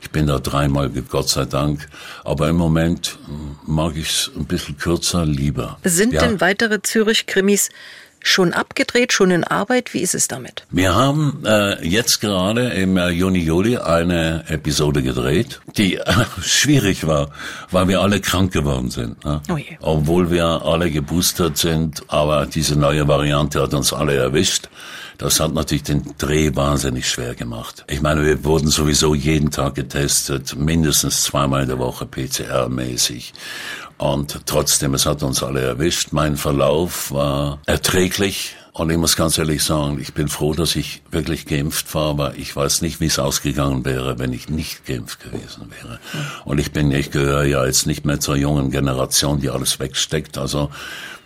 [0.00, 1.88] Ich bin da dreimal, Gott sei Dank.
[2.24, 5.78] Aber im Moment hm, mag ich es ein bisschen kürzer lieber.
[5.84, 6.20] Sind ja.
[6.20, 7.70] denn weitere Zürich-Krimis
[8.20, 9.94] schon abgedreht, schon in Arbeit?
[9.94, 10.64] Wie ist es damit?
[10.70, 16.04] Wir haben äh, jetzt gerade im äh, Juni, Juli eine Episode gedreht, die äh,
[16.42, 17.30] schwierig war,
[17.70, 19.24] weil wir alle krank geworden sind.
[19.24, 19.40] Ne?
[19.50, 19.76] Oh je.
[19.80, 24.68] Obwohl wir alle geboostert sind, aber diese neue Variante hat uns alle erwischt.
[25.18, 27.84] Das hat natürlich den Dreh wahnsinnig schwer gemacht.
[27.88, 33.32] Ich meine, wir wurden sowieso jeden Tag getestet, mindestens zweimal in der Woche PCR-mäßig.
[33.98, 36.08] Und trotzdem, es hat uns alle erwischt.
[36.12, 38.54] Mein Verlauf war erträglich.
[38.78, 42.36] Und ich muss ganz ehrlich sagen, ich bin froh, dass ich wirklich geimpft war, aber
[42.36, 45.98] ich weiß nicht, wie es ausgegangen wäre, wenn ich nicht geimpft gewesen wäre.
[46.44, 50.38] Und ich bin, ich gehöre ja jetzt nicht mehr zur jungen Generation, die alles wegsteckt.
[50.38, 50.70] Also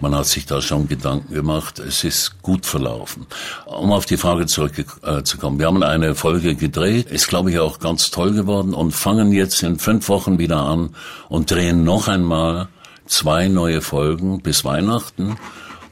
[0.01, 1.79] man hat sich da schon Gedanken gemacht.
[1.79, 3.27] Es ist gut verlaufen.
[3.67, 5.59] Um auf die Frage zurückzukommen.
[5.59, 9.63] Wir haben eine Folge gedreht, ist glaube ich auch ganz toll geworden und fangen jetzt
[9.63, 10.97] in fünf Wochen wieder an
[11.29, 12.69] und drehen noch einmal
[13.05, 15.37] zwei neue Folgen bis Weihnachten.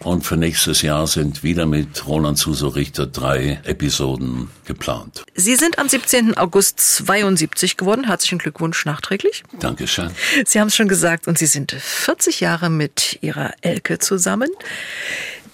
[0.02, 5.24] Und für nächstes Jahr sind wieder mit Roland Suso Richter drei Episoden geplant.
[5.34, 6.38] Sie sind am 17.
[6.38, 8.04] August 72 geworden.
[8.06, 9.42] Herzlichen Glückwunsch nachträglich.
[9.58, 10.10] Dankeschön.
[10.46, 14.48] Sie haben es schon gesagt und Sie sind 40 Jahre mit Ihrer Elke zusammen.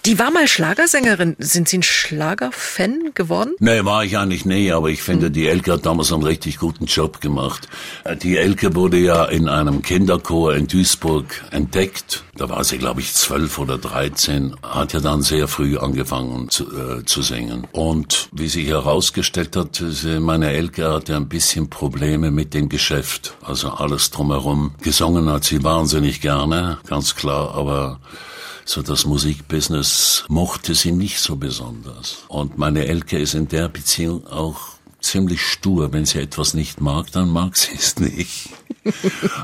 [0.05, 1.35] Die war mal Schlagersängerin.
[1.39, 3.55] Sind Sie ein Schlagerfan geworden?
[3.59, 6.85] Nee, war ich eigentlich nie, aber ich finde, die Elke hat damals einen richtig guten
[6.85, 7.67] Job gemacht.
[8.21, 12.23] Die Elke wurde ja in einem Kinderchor in Duisburg entdeckt.
[12.37, 16.65] Da war sie, glaube ich, zwölf oder dreizehn, hat ja dann sehr früh angefangen zu,
[16.65, 17.67] äh, zu singen.
[17.71, 19.83] Und wie sich herausgestellt hat,
[20.19, 23.35] meine Elke hatte ein bisschen Probleme mit dem Geschäft.
[23.43, 24.75] Also alles drumherum.
[24.81, 27.99] Gesungen hat sie wahnsinnig gerne, ganz klar, aber
[28.67, 32.17] so das Musikbusiness mochte sie nicht so besonders.
[32.27, 34.59] Und meine Elke ist in der Beziehung auch
[34.99, 35.93] ziemlich stur.
[35.93, 38.49] Wenn sie etwas nicht mag, dann mag sie es nicht.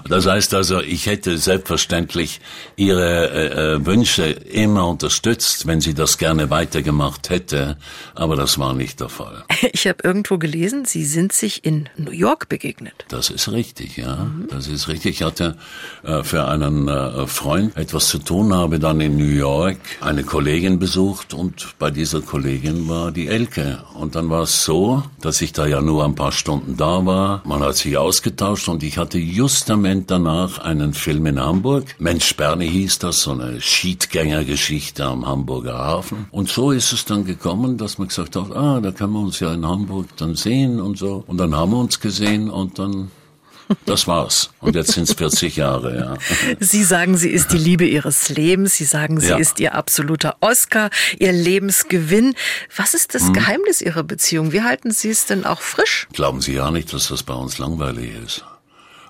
[0.09, 2.41] Das heißt also, ich hätte selbstverständlich
[2.75, 7.77] ihre äh, äh, Wünsche immer unterstützt, wenn sie das gerne weitergemacht hätte,
[8.15, 9.43] aber das war nicht der Fall.
[9.75, 12.93] Ich habe irgendwo gelesen, Sie sind sich in New York begegnet.
[13.07, 14.15] Das ist richtig, ja.
[14.15, 14.47] Mhm.
[14.49, 15.15] Das ist richtig.
[15.15, 15.57] Ich hatte
[16.03, 20.79] äh, für einen äh, Freund etwas zu tun, habe dann in New York eine Kollegin
[20.79, 23.83] besucht und bei dieser Kollegin war die Elke.
[23.93, 27.41] Und dann war es so, dass ich da ja nur ein paar Stunden da war.
[27.45, 31.95] Man hat sich ausgetauscht und ich hatte justament danach einen Film in Hamburg.
[31.99, 36.27] Mensch Bernie hieß das, so eine Schiedgängergeschichte am Hamburger Hafen.
[36.31, 39.39] Und so ist es dann gekommen, dass man gesagt hat, ah, da können wir uns
[39.39, 41.23] ja in Hamburg dann sehen und so.
[41.27, 43.11] Und dann haben wir uns gesehen und dann
[43.85, 44.49] das war's.
[44.59, 46.17] Und jetzt sind es 40 Jahre, ja.
[46.59, 48.75] Sie sagen, sie ist die Liebe Ihres Lebens.
[48.75, 49.37] Sie sagen, sie ja.
[49.37, 52.35] ist Ihr absoluter Oscar, Ihr Lebensgewinn.
[52.75, 53.33] Was ist das hm.
[53.33, 54.51] Geheimnis Ihrer Beziehung?
[54.51, 56.07] Wie halten Sie es denn auch frisch?
[56.13, 58.45] Glauben Sie ja nicht, dass das bei uns langweilig ist.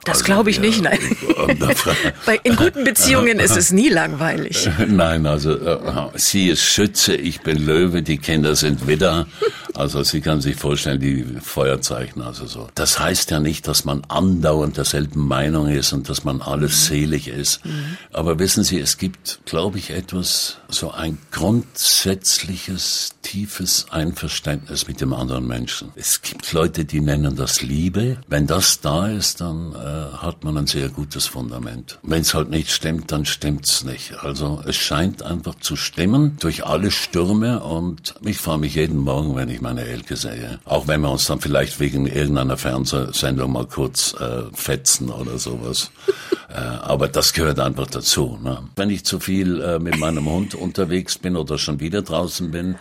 [0.06, 1.00] Das also, glaube ich ja, nicht, nein.
[2.44, 4.70] In guten Beziehungen ist es nie langweilig.
[4.88, 5.78] Nein, also äh,
[6.16, 9.28] sie ist Schütze, ich bin Löwe, die Kinder sind Widder
[9.76, 12.68] Also Sie können sich vorstellen, die Feuerzeichen, also so.
[12.76, 17.28] Das heißt ja nicht, dass man andauernd derselben Meinung ist und dass man alles selig
[17.28, 17.66] ist.
[17.66, 17.98] Mhm.
[18.12, 25.14] Aber wissen Sie, es gibt, glaube ich, etwas, so ein grundsätzliches, tiefes Einverständnis mit dem
[25.14, 25.92] anderen Menschen.
[25.96, 28.18] Es gibt Leute, die nennen das Liebe.
[28.28, 32.00] Wenn das da ist, dann äh, hat man ein sehr gutes Fundament.
[32.04, 34.16] Wenn es halt nicht stimmt, dann stimmt's nicht.
[34.24, 39.36] Also es scheint einfach zu stimmen durch alle Stürme und ich freue mich jeden Morgen,
[39.36, 40.60] wenn ich meine Elke sehe.
[40.66, 45.92] Auch wenn wir uns dann vielleicht wegen irgendeiner Fernsehsendung mal kurz äh, fetzen oder sowas.
[46.50, 48.38] äh, aber das gehört einfach dazu.
[48.44, 48.60] Ne?
[48.76, 52.76] Wenn ich zu viel äh, mit meinem Hund unterwegs bin oder schon wieder draußen bin,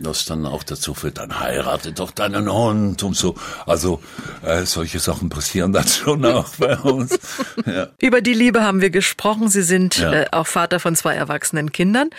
[0.00, 3.34] das dann auch dazu führt, dann heirate doch deinen Hund und so.
[3.66, 4.00] Also
[4.42, 7.18] äh, solche Sachen passieren dann schon auch bei uns.
[7.66, 7.88] Ja.
[7.98, 9.48] Über die Liebe haben wir gesprochen.
[9.48, 10.12] Sie sind ja.
[10.12, 12.10] äh, auch Vater von zwei erwachsenen Kindern.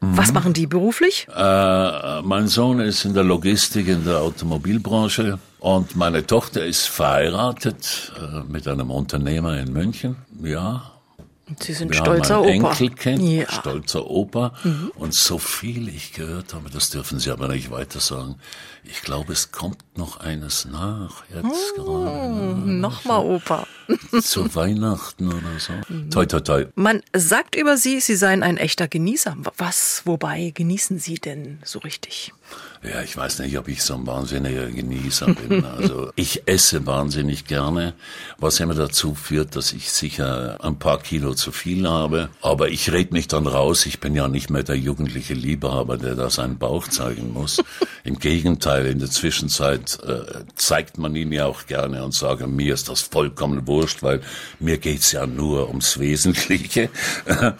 [0.00, 0.16] Mhm.
[0.16, 1.28] Was machen die beruflich?
[1.34, 5.38] Äh, mein Sohn ist in der Logistik, in der Automobilbranche.
[5.60, 10.16] Und meine Tochter ist verheiratet äh, mit einem Unternehmer in München.
[10.42, 10.89] Ja,
[11.58, 12.70] Sie sind wir stolzer haben ein Opa.
[12.72, 13.50] Enkelkind, ja.
[13.50, 14.52] stolzer Opa.
[14.62, 14.92] Mhm.
[14.94, 18.36] Und so viel ich gehört habe, das dürfen Sie aber nicht weiter sagen.
[18.84, 21.24] Ich glaube, es kommt noch eines nach.
[21.34, 22.70] Jetzt oh, gerade.
[22.70, 23.66] Nochmal Opa.
[24.22, 25.72] Zu Weihnachten oder so.
[25.88, 26.10] Mhm.
[26.10, 26.66] Toi, toi, toi.
[26.74, 29.36] Man sagt über Sie, Sie seien ein echter Genießer.
[29.56, 32.32] Was, wobei genießen Sie denn so richtig?
[32.82, 35.64] Ja, ich weiß nicht, ob ich so ein wahnsinniger Genießer bin.
[35.80, 37.94] Also ich esse wahnsinnig gerne,
[38.38, 42.28] was immer dazu führt, dass ich sicher ein paar Kilo zu viel habe.
[42.42, 43.86] Aber ich red mich dann raus.
[43.86, 47.62] Ich bin ja nicht mehr der jugendliche Liebhaber, der da seinen Bauch zeigen muss.
[48.04, 52.74] Im Gegenteil, in der Zwischenzeit äh, zeigt man ihn ja auch gerne und sage, mir
[52.74, 54.22] ist das vollkommen wurscht, weil
[54.58, 56.88] mir geht's ja nur ums Wesentliche.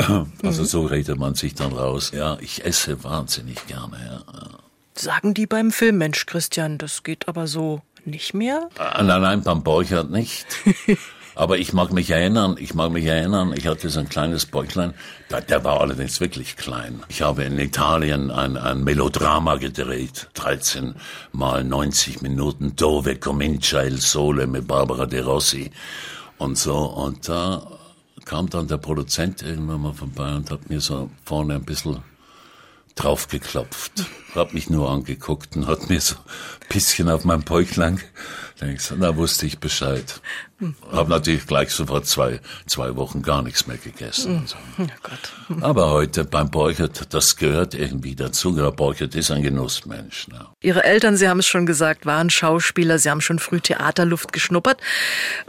[0.42, 2.12] Also so redet man sich dann raus.
[2.14, 3.96] Ja, ich esse wahnsinnig gerne.
[4.04, 4.48] Ja.
[4.94, 8.68] Sagen die beim Film, Mensch, Christian, das geht aber so nicht mehr?
[8.78, 10.46] Äh, nein, nein, beim Borchert nicht.
[11.36, 14.92] Aber ich mag mich erinnern, ich mag mich erinnern, ich hatte so ein kleines Bäuchlein,
[15.30, 17.02] der, der war allerdings wirklich klein.
[17.08, 20.96] Ich habe in Italien ein, ein Melodrama gedreht, 13
[21.32, 25.70] mal 90 Minuten, Dove comincia il sole mit Barbara De Rossi
[26.36, 26.76] und so.
[26.76, 27.79] Und da
[28.24, 32.02] kam dann der Produzent irgendwann mal vorbei und hat mir so vorne ein bisschen
[32.94, 38.00] draufgeklopft, hat mich nur angeguckt und hat mir so ein bisschen auf mein Bäuchlein
[38.60, 40.20] denkst, da wusste ich Bescheid.
[40.58, 40.74] Hm.
[40.92, 44.44] Hab natürlich gleich sofort zwei, zwei Wochen gar nichts mehr gegessen.
[44.46, 44.56] So.
[44.78, 45.54] Oh.
[45.62, 48.52] Aber heute beim Borchert, das gehört irgendwie dazu.
[48.52, 50.28] Der Borchert ist ein Genussmensch.
[50.28, 50.46] Ne?
[50.60, 52.98] Ihre Eltern, Sie haben es schon gesagt, waren Schauspieler.
[52.98, 54.80] Sie haben schon früh Theaterluft geschnuppert.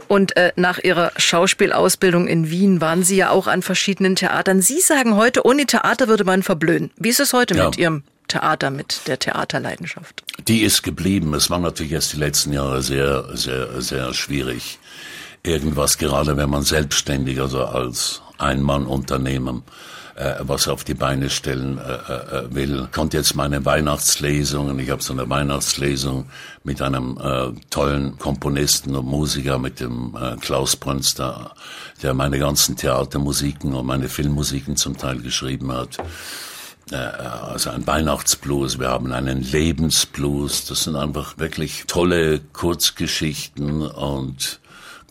[0.08, 4.62] Und äh, nach Ihrer Schauspielausbildung in Wien waren Sie ja auch an verschiedenen Theatern.
[4.62, 6.90] Sie sagen heute, ohne Theater würde man verblöden.
[6.96, 7.66] Wie ist es heute ja.
[7.66, 10.22] mit Ihrem Theater, mit der Theaterleidenschaft?
[10.48, 11.34] Die ist geblieben.
[11.34, 14.78] Es war natürlich erst die letzten Jahre sehr, sehr, sehr schwierig.
[15.42, 19.64] Irgendwas, gerade wenn man selbstständig, also als Ein-Mann-Unternehmen,
[20.14, 22.88] äh, was auf die Beine stellen äh, äh, will.
[22.92, 26.26] Kommt jetzt meine Weihnachtslesung und ich habe so eine Weihnachtslesung
[26.64, 31.54] mit einem äh, tollen Komponisten und Musiker, mit dem äh, Klaus Brünster,
[32.02, 35.98] der meine ganzen Theatermusiken und meine Filmmusiken zum Teil geschrieben hat.
[36.90, 40.66] Äh, also ein Weihnachtsblues, wir haben einen Lebensblues.
[40.66, 44.60] Das sind einfach wirklich tolle Kurzgeschichten und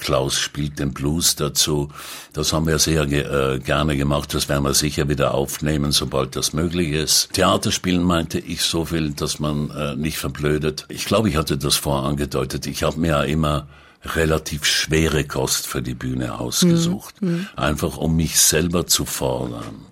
[0.02, 1.90] Klaus spielt den Blues dazu.
[2.34, 4.34] Das haben wir sehr äh, gerne gemacht.
[4.34, 7.30] Das werden wir sicher wieder aufnehmen, sobald das möglich ist.
[7.34, 10.86] Theaterspielen meinte ich so viel, dass man äh, nicht verblödet.
[10.90, 12.66] Ich glaube, ich hatte das vorher angedeutet.
[12.66, 13.68] Ich habe mir ja immer
[14.04, 17.22] relativ schwere Kost für die Bühne ausgesucht.
[17.22, 17.48] Mhm.
[17.56, 19.91] Einfach um mich selber zu fordern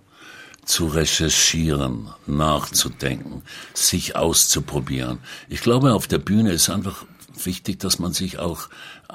[0.69, 3.41] zu recherchieren, nachzudenken,
[3.73, 5.17] sich auszuprobieren.
[5.49, 7.05] Ich glaube, auf der Bühne ist einfach
[7.43, 8.69] wichtig, dass man sich auch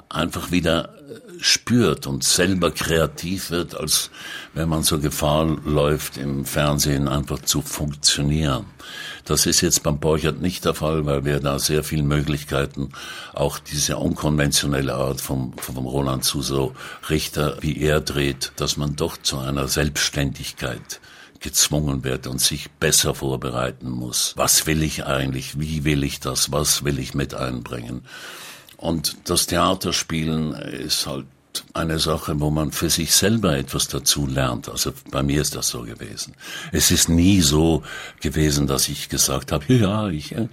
[0.08, 4.10] einfach wieder äh, spürt und selber kreativ wird, als
[4.52, 8.66] wenn man so Gefahr läuft, im Fernsehen einfach zu funktionieren.
[9.24, 12.88] Das ist jetzt beim Borchert nicht der Fall, weil wir da sehr viele Möglichkeiten,
[13.32, 16.74] auch diese unkonventionelle Art vom, vom Roland Zuso
[17.08, 21.00] Richter, wie er dreht, dass man doch zu einer Selbstständigkeit
[21.44, 24.32] gezwungen wird und sich besser vorbereiten muss.
[24.36, 25.60] Was will ich eigentlich?
[25.60, 26.50] Wie will ich das?
[26.50, 28.02] Was will ich mit einbringen?
[28.78, 31.26] Und das Theaterspielen ist halt
[31.72, 34.68] eine Sache, wo man für sich selber etwas dazu lernt.
[34.68, 36.34] Also bei mir ist das so gewesen.
[36.72, 37.82] Es ist nie so
[38.20, 40.48] gewesen, dass ich gesagt habe, ja, ich, äh,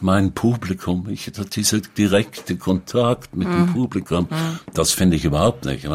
[0.00, 3.52] mein Publikum, ich, dieser direkte Kontakt mit mhm.
[3.52, 4.58] dem Publikum, mhm.
[4.74, 5.88] das finde ich überhaupt nicht.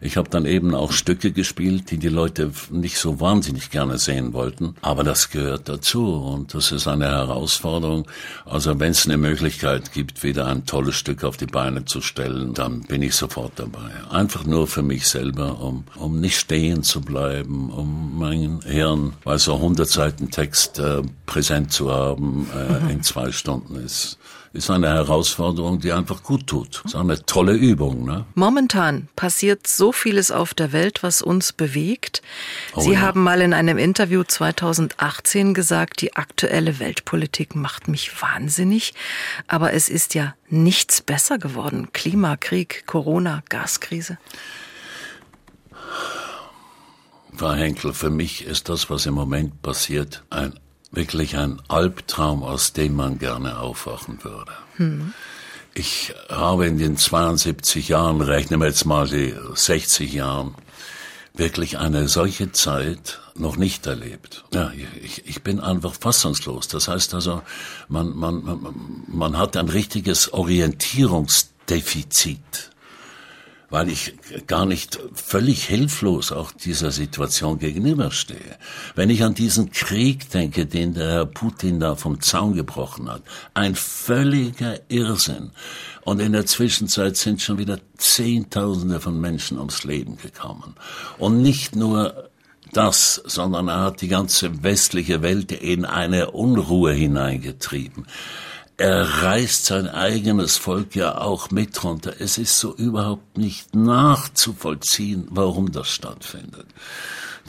[0.00, 4.32] Ich habe dann eben auch Stücke gespielt, die die Leute nicht so wahnsinnig gerne sehen
[4.32, 8.06] wollten, aber das gehört dazu und das ist eine Herausforderung.
[8.44, 12.54] Also wenn es eine Möglichkeit gibt, wieder ein tolles Stück auf die Beine zu stellen,
[12.54, 13.90] dann bin ich sofort dabei.
[14.10, 19.38] Einfach nur für mich selber, um, um nicht stehen zu bleiben, um mein Hirn bei
[19.38, 24.18] so 100 Seiten Text äh, präsent zu haben äh, in zwei Stunden ist
[24.54, 26.82] ist eine Herausforderung, die einfach gut tut.
[26.84, 28.04] Ist eine tolle Übung.
[28.04, 28.24] Ne?
[28.34, 32.22] Momentan passiert so vieles auf der Welt, was uns bewegt.
[32.74, 33.00] Oh, Sie ja.
[33.00, 38.94] haben mal in einem Interview 2018 gesagt, die aktuelle Weltpolitik macht mich wahnsinnig.
[39.48, 41.88] Aber es ist ja nichts besser geworden.
[41.92, 44.18] Klimakrieg, Corona, Gaskrise.
[47.36, 50.54] Frau Henkel, für mich ist das, was im Moment passiert, ein
[50.94, 54.52] wirklich ein Albtraum, aus dem man gerne aufwachen würde.
[54.76, 55.12] Hm.
[55.74, 60.54] Ich habe in den 72 Jahren, rechnen wir jetzt mal die 60 Jahren,
[61.34, 64.44] wirklich eine solche Zeit noch nicht erlebt.
[64.52, 64.70] Ja,
[65.02, 66.68] ich, ich bin einfach fassungslos.
[66.68, 67.42] Das heißt also,
[67.88, 68.76] man, man, man,
[69.08, 72.70] man hat ein richtiges Orientierungsdefizit
[73.74, 74.14] weil ich
[74.46, 78.56] gar nicht völlig hilflos auch dieser Situation gegenüberstehe.
[78.94, 83.22] Wenn ich an diesen Krieg denke, den der Herr Putin da vom Zaun gebrochen hat,
[83.52, 85.50] ein völliger Irrsinn.
[86.04, 90.76] Und in der Zwischenzeit sind schon wieder Zehntausende von Menschen ums Leben gekommen.
[91.18, 92.30] Und nicht nur
[92.72, 98.06] das, sondern er hat die ganze westliche Welt in eine Unruhe hineingetrieben
[98.76, 102.14] er reißt sein eigenes Volk ja auch mit runter.
[102.18, 106.66] Es ist so überhaupt nicht nachzuvollziehen, warum das stattfindet.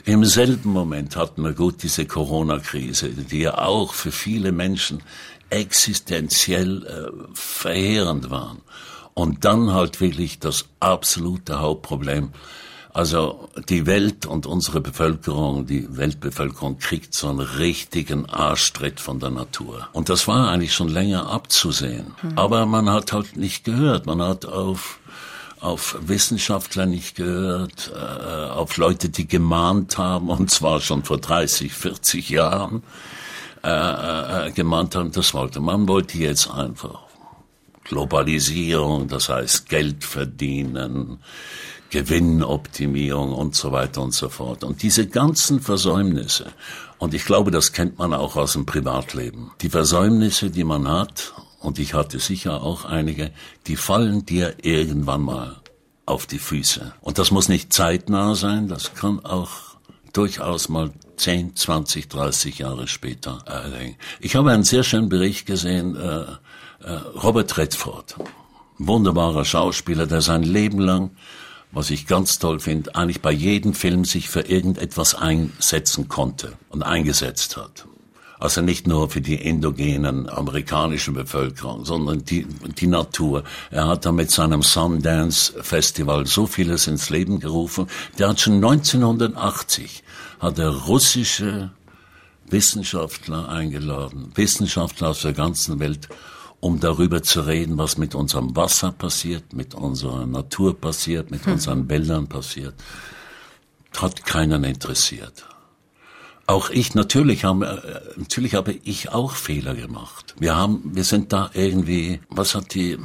[0.06, 5.02] Im selben Moment hatten wir gut diese Corona-Krise, die ja auch für viele Menschen
[5.50, 8.62] existenziell äh, verheerend waren.
[9.16, 12.34] Und dann halt wirklich das absolute Hauptproblem,
[12.96, 19.32] also die Welt und unsere Bevölkerung, die Weltbevölkerung kriegt so einen richtigen Arschtritt von der
[19.32, 19.90] Natur.
[19.92, 22.16] Und das war eigentlich schon länger abzusehen.
[22.22, 22.38] Mhm.
[22.38, 24.06] Aber man hat halt nicht gehört.
[24.06, 25.00] Man hat auf
[25.60, 31.74] auf Wissenschaftler nicht gehört, äh, auf Leute, die gemahnt haben, und zwar schon vor 30,
[31.74, 32.84] 40 Jahren,
[33.64, 35.88] äh, äh, gemahnt haben, das wollte man.
[35.88, 37.00] wollte jetzt einfach
[37.84, 41.20] Globalisierung, das heißt Geld verdienen,
[41.96, 44.66] Gewinnoptimierung und so weiter und so fort.
[44.66, 46.48] Und diese ganzen Versäumnisse,
[46.98, 51.34] und ich glaube, das kennt man auch aus dem Privatleben, die Versäumnisse, die man hat,
[51.62, 53.32] und ich hatte sicher auch einige,
[53.68, 55.56] die fallen dir irgendwann mal
[56.06, 56.92] auf die Füße.
[57.00, 59.52] Und das muss nicht zeitnah sein, das kann auch
[60.12, 63.46] durchaus mal 10, 20, 30 Jahre später.
[63.48, 66.24] Äh, ich habe einen sehr schönen Bericht gesehen, äh,
[66.84, 66.92] äh,
[67.24, 68.18] Robert Redford,
[68.80, 71.12] wunderbarer Schauspieler, der sein Leben lang
[71.76, 76.82] was ich ganz toll finde, eigentlich bei jedem Film sich für irgendetwas einsetzen konnte und
[76.82, 77.86] eingesetzt hat.
[78.40, 83.44] Also nicht nur für die endogenen amerikanischen Bevölkerung, sondern die, die Natur.
[83.72, 87.88] Er hat da mit seinem Sundance Festival so vieles ins Leben gerufen.
[88.18, 90.04] Der hat schon 1980
[90.40, 91.72] hat er russische
[92.50, 96.08] Wissenschaftler eingeladen, Wissenschaftler aus der ganzen Welt,
[96.60, 101.54] um darüber zu reden, was mit unserem Wasser passiert, mit unserer Natur passiert, mit hm.
[101.54, 102.76] unseren Wäldern passiert.
[103.98, 105.46] Hat keinen interessiert.
[106.48, 107.66] Auch ich, natürlich habe,
[108.16, 110.36] äh, natürlich habe ich auch Fehler gemacht.
[110.38, 112.98] Wir haben, wir sind da irgendwie, was hat die,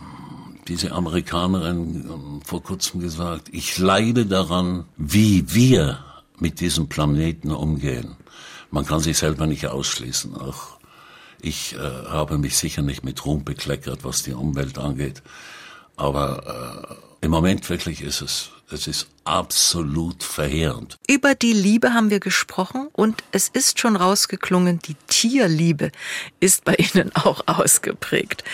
[0.69, 3.49] diese Amerikanerin ähm, vor kurzem gesagt?
[3.51, 6.05] Ich leide daran, wie wir
[6.39, 8.17] mit diesem Planeten umgehen.
[8.71, 10.37] Man kann sich selber nicht ausschließen.
[10.37, 10.80] Auch
[11.43, 15.23] ich äh, habe mich sicher nicht mit Ruhm bekleckert, was die Umwelt angeht.
[15.97, 20.99] Aber äh, im Moment wirklich ist es, es ist absolut verheerend.
[21.09, 25.93] Über die Liebe haben wir gesprochen und es ist schon rausgeklungen, die Tierliebe
[26.41, 28.45] ist bei Ihnen auch ausgeprägt.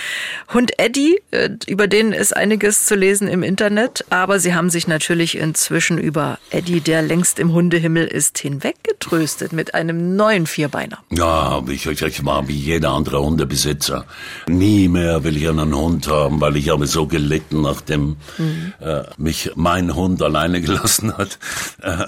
[0.52, 4.86] Hund Eddie, äh, über den ist einiges zu lesen im Internet, aber Sie haben sich
[4.86, 10.98] natürlich inzwischen über Eddie, der längst im Hundehimmel ist, hinweggetröstet mit einem neuen Vierbeiner.
[11.10, 14.04] Ja, ich, ich, ich war wie jeder andere Hundebesitzer.
[14.46, 18.72] Nie mehr will ich einen Hund haben, weil ich habe so gelitten, nachdem mhm.
[18.80, 21.38] äh, mich mein Hund alleine gelassen hat.
[21.82, 22.06] Äh,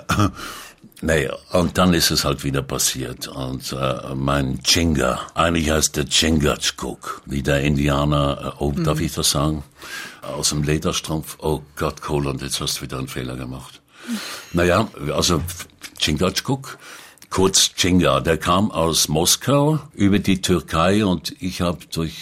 [1.00, 3.28] Naja, und dann ist es halt wieder passiert.
[3.28, 8.82] Und äh, mein Chinga, eigentlich heißt der Chingachgook, wie der Indianer, äh, oh, mhm.
[8.82, 9.62] darf ich das sagen?
[10.22, 11.36] Aus dem Lederstrumpf.
[11.40, 13.80] Oh Gott, Kohl, jetzt hast du wieder einen Fehler gemacht.
[14.08, 14.18] Mhm.
[14.54, 15.40] Naja, also
[16.00, 16.78] Chingachgook,
[17.30, 22.16] kurz Chinga, der kam aus Moskau über die Türkei und ich habe durch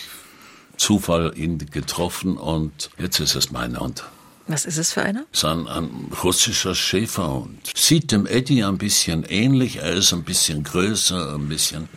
[0.77, 4.05] Zufall ihn getroffen und jetzt ist es mein Hund.
[4.49, 5.25] Was ist es für einer?
[5.33, 7.73] Es ist ein, ein russischer Schäferhund.
[7.75, 9.77] Sieht dem Eddie ein bisschen ähnlich.
[9.77, 11.89] Er ist ein bisschen größer, ein bisschen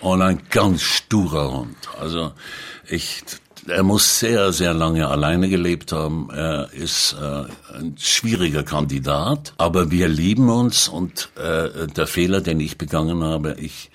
[0.00, 1.76] und ein ganz sturer Hund.
[1.98, 2.32] Also
[2.86, 3.22] ich,
[3.66, 6.28] er muss sehr, sehr lange alleine gelebt haben.
[6.30, 7.44] Er ist äh,
[7.74, 13.56] ein schwieriger Kandidat, aber wir lieben uns und äh, der Fehler, den ich begangen habe,
[13.58, 13.90] ich,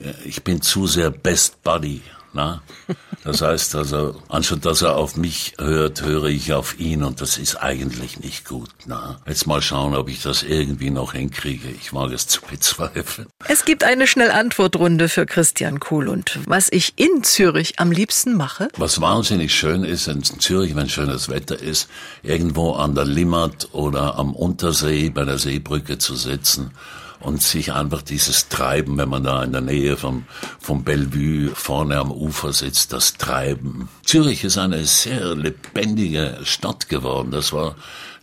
[0.00, 2.02] äh, ich bin zu sehr Best Buddy.
[2.34, 2.62] Na?
[3.22, 7.38] Das heißt also, anstatt dass er auf mich hört, höre ich auf ihn und das
[7.38, 8.68] ist eigentlich nicht gut.
[8.86, 9.20] Na?
[9.26, 11.68] Jetzt mal schauen, ob ich das irgendwie noch hinkriege.
[11.68, 13.28] Ich mag es zu bezweifeln.
[13.46, 16.40] Es gibt eine Schnellantwortrunde für Christian Kohlund.
[16.46, 18.68] Was ich in Zürich am liebsten mache?
[18.76, 21.88] Was wahnsinnig schön ist in Zürich, wenn schönes Wetter ist,
[22.24, 26.72] irgendwo an der Limmat oder am Untersee bei der Seebrücke zu sitzen
[27.24, 30.24] und sich einfach dieses Treiben, wenn man da in der Nähe vom,
[30.60, 33.88] vom Bellevue vorne am Ufer sitzt, das Treiben.
[34.04, 37.30] Zürich ist eine sehr lebendige Stadt geworden.
[37.30, 37.76] Das war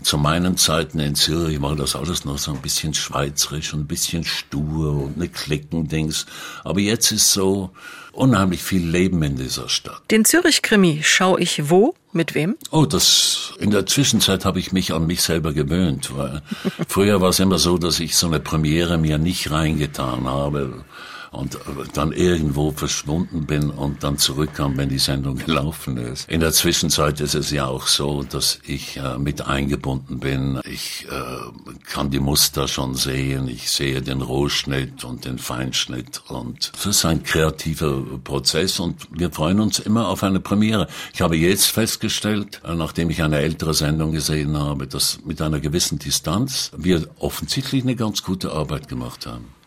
[0.04, 3.88] zu meinen Zeiten in Zürich war das alles noch so ein bisschen schweizerisch und ein
[3.88, 6.26] bisschen stur und eine Klickendings.
[6.64, 7.72] Aber jetzt ist so
[8.14, 10.02] unheimlich viel Leben in dieser Stadt.
[10.12, 11.96] Den Zürich-Krimi schaue ich wo?
[12.14, 12.58] Mit wem?
[12.72, 16.42] Oh, das in der Zwischenzeit habe ich mich an mich selber gewöhnt, weil
[16.90, 20.84] früher war es immer so, dass ich so eine Premiere mir nicht reingetan habe
[21.32, 21.58] und
[21.94, 26.30] dann irgendwo verschwunden bin und dann zurückkam, wenn die Sendung gelaufen ist.
[26.30, 30.60] In der Zwischenzeit ist es ja auch so, dass ich äh, mit eingebunden bin.
[30.66, 33.48] Ich äh, kann die Muster schon sehen.
[33.48, 39.32] Ich sehe den Rohschnitt und den Feinschnitt und das ist ein kreativer Prozess und wir
[39.32, 40.88] freuen uns immer auf eine Premiere.
[41.14, 45.62] Ich habe jetzt festgestellt, äh, nachdem ich eine ältere Sendung gesehen habe, dass mit einer
[45.62, 49.61] gewissen Distanz wir offensichtlich eine ganz gute Arbeit gemacht haben.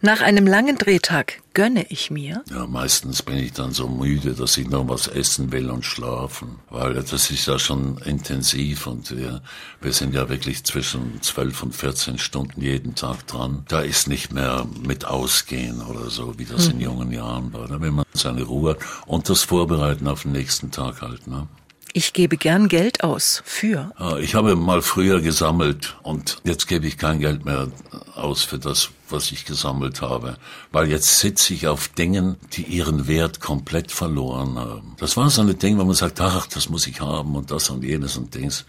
[0.00, 2.44] Nach einem langen Drehtag gönne ich mir?
[2.50, 6.58] Ja, meistens bin ich dann so müde, dass ich noch was essen will und schlafen,
[6.70, 9.42] weil das ist ja schon intensiv und wir,
[9.80, 13.64] wir sind ja wirklich zwischen 12 und 14 Stunden jeden Tag dran.
[13.68, 16.74] Da ist nicht mehr mit Ausgehen oder so, wie das hm.
[16.74, 17.66] in jungen Jahren war.
[17.66, 18.76] Da will man seine Ruhe
[19.06, 21.26] und das Vorbereiten auf den nächsten Tag halt.
[21.26, 21.48] Ne?
[21.96, 23.40] Ich gebe gern Geld aus.
[23.44, 23.92] Für?
[24.20, 27.68] Ich habe mal früher gesammelt und jetzt gebe ich kein Geld mehr
[28.16, 30.36] aus für das, was ich gesammelt habe,
[30.72, 34.96] weil jetzt sitze ich auf Dingen, die ihren Wert komplett verloren haben.
[34.98, 37.70] Das war so eine Ding, wo man sagt, ach, das muss ich haben und das
[37.70, 38.64] und jenes und Dings.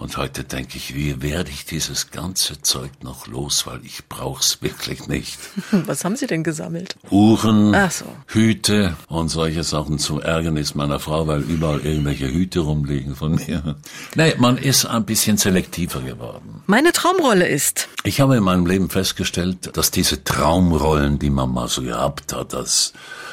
[0.00, 4.62] Und heute denke ich, wie werde ich dieses ganze Zeug noch los, weil ich brauch's
[4.62, 5.38] wirklich nicht.
[5.72, 6.96] Was haben Sie denn gesammelt?
[7.10, 8.06] Uhren, so.
[8.28, 13.76] Hüte und solche Sachen zum Ärgernis meiner Frau, weil überall irgendwelche Hüte rumliegen von mir.
[14.16, 16.62] Nee, man ist ein bisschen selektiver geworden.
[16.66, 17.88] Meine Traumrolle ist?
[18.02, 22.52] Ich habe in meinem Leben festgestellt, dass diese Traumrollen, die man mal so gehabt hat,
[22.52, 22.92] dass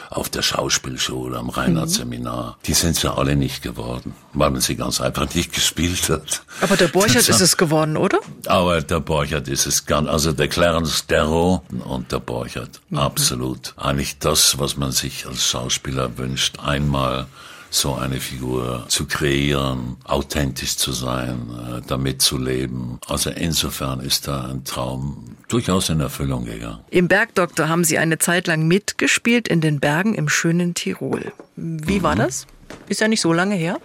[0.09, 2.63] auf der Schauspielschule, am Reinhardt-Seminar, mhm.
[2.65, 6.43] die sind ja alle nicht geworden, weil man sie ganz einfach nicht gespielt hat.
[6.61, 8.19] Aber der Borchert ist es geworden, oder?
[8.45, 12.97] Aber der Borchert ist es ganz, also der Clarence Darrow und der Borchert, mhm.
[12.97, 13.73] absolut.
[13.77, 17.27] Eigentlich das, was man sich als Schauspieler wünscht, einmal
[17.70, 22.99] so eine Figur zu kreieren, authentisch zu sein, äh, damit zu leben.
[23.07, 26.80] Also insofern ist da ein Traum durchaus in Erfüllung gegangen.
[26.89, 31.32] Im Bergdoktor haben Sie eine Zeit lang mitgespielt in den Bergen im schönen Tirol.
[31.55, 32.03] Wie mhm.
[32.03, 32.47] war das?
[32.88, 33.80] Ist ja nicht so lange her.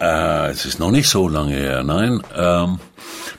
[0.00, 2.22] Äh, es ist noch nicht so lange her, nein.
[2.36, 2.78] Ähm,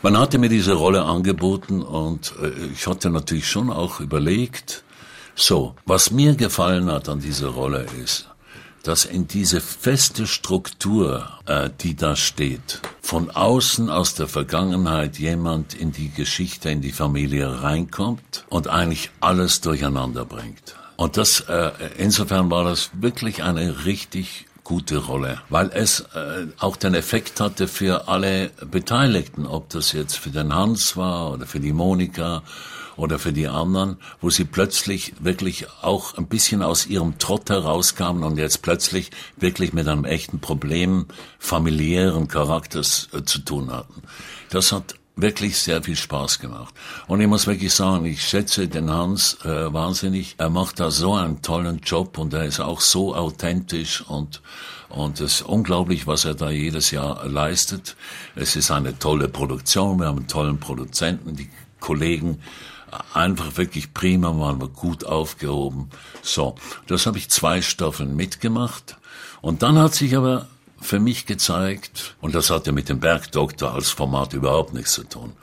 [0.02, 4.84] man hatte mir diese Rolle angeboten und äh, ich hatte natürlich schon auch überlegt,
[5.36, 8.30] so, was mir gefallen hat an dieser Rolle ist,
[8.84, 15.74] dass in diese feste Struktur, äh, die da steht, von außen aus der Vergangenheit jemand
[15.74, 20.76] in die Geschichte, in die Familie reinkommt und eigentlich alles durcheinander bringt.
[20.98, 26.76] Und das, äh, insofern war das wirklich eine richtig gute Rolle, weil es äh, auch
[26.78, 31.60] den Effekt hatte für alle Beteiligten, ob das jetzt für den Hans war oder für
[31.60, 32.44] die Monika
[32.96, 38.24] oder für die anderen, wo sie plötzlich wirklich auch ein bisschen aus ihrem Trott herauskamen
[38.24, 41.08] und jetzt plötzlich wirklich mit einem echten Problem
[41.40, 44.04] familiären Charakters äh, zu tun hatten.
[44.50, 46.74] Das hat wirklich sehr viel Spaß gemacht.
[47.08, 50.36] Und ich muss wirklich sagen, ich schätze den Hans äh, wahnsinnig.
[50.40, 54.42] Er macht da so einen tollen Job und er ist auch so authentisch und
[54.90, 57.96] und es ist unglaublich, was er da jedes Jahr leistet.
[58.36, 60.00] Es ist eine tolle Produktion.
[60.00, 61.36] Wir haben einen tollen Produzenten.
[61.36, 62.40] Die Kollegen
[63.14, 65.90] einfach wirklich prima, waren wir gut aufgehoben.
[66.22, 66.56] So,
[66.88, 68.98] das habe ich zwei Staffeln mitgemacht.
[69.42, 70.48] Und dann hat sich aber
[70.80, 75.34] für mich gezeigt, und das hatte mit dem Bergdoktor als Format überhaupt nichts zu tun,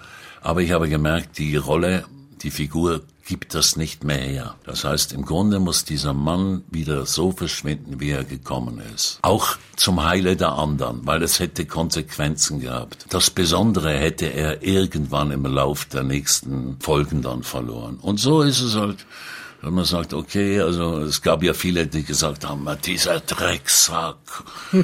[0.43, 2.05] aber ich habe gemerkt, die Rolle,
[2.43, 4.57] die Figur gibt das nicht mehr her.
[4.64, 9.20] Das heißt, im Grunde muss dieser Mann wieder so verschwinden, wie er gekommen ist.
[9.22, 13.07] Auch zum Heile der anderen, weil es hätte Konsequenzen gehabt.
[13.11, 17.99] Das Besondere hätte er irgendwann im Lauf der nächsten Folgen dann verloren.
[18.03, 19.07] Und so ist es halt
[19.63, 24.17] wenn man sagt, okay, also es gab ja viele, die gesagt haben, dieser Drecksack.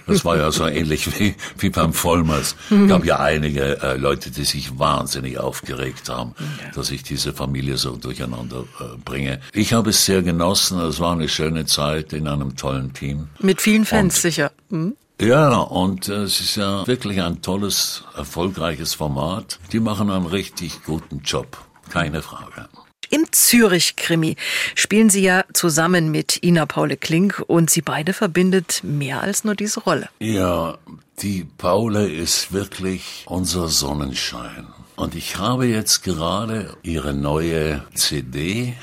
[0.06, 2.56] Das war ja so ähnlich wie, wie beim Vollmers.
[2.70, 6.70] Es gab ja einige äh, Leute, die sich wahnsinnig aufgeregt haben, ja.
[6.74, 9.40] dass ich diese Familie so durcheinander äh, bringe.
[9.52, 10.78] Ich habe es sehr genossen.
[10.80, 13.28] Es war eine schöne Zeit in einem tollen Team.
[13.40, 14.52] Mit vielen Fans und, sicher.
[14.68, 14.96] Mhm.
[15.20, 19.58] Ja, und äh, es ist ja wirklich ein tolles, erfolgreiches Format.
[19.72, 21.56] Die machen einen richtig guten Job.
[21.88, 22.68] Keine Frage.
[23.10, 24.36] Im Zürich-Krimi
[24.74, 29.54] spielen Sie ja zusammen mit Ina Paule Klink und Sie beide verbindet mehr als nur
[29.54, 30.08] diese Rolle.
[30.18, 30.78] Ja,
[31.20, 34.66] die Paule ist wirklich unser Sonnenschein.
[34.96, 38.74] Und ich habe jetzt gerade ihre neue CD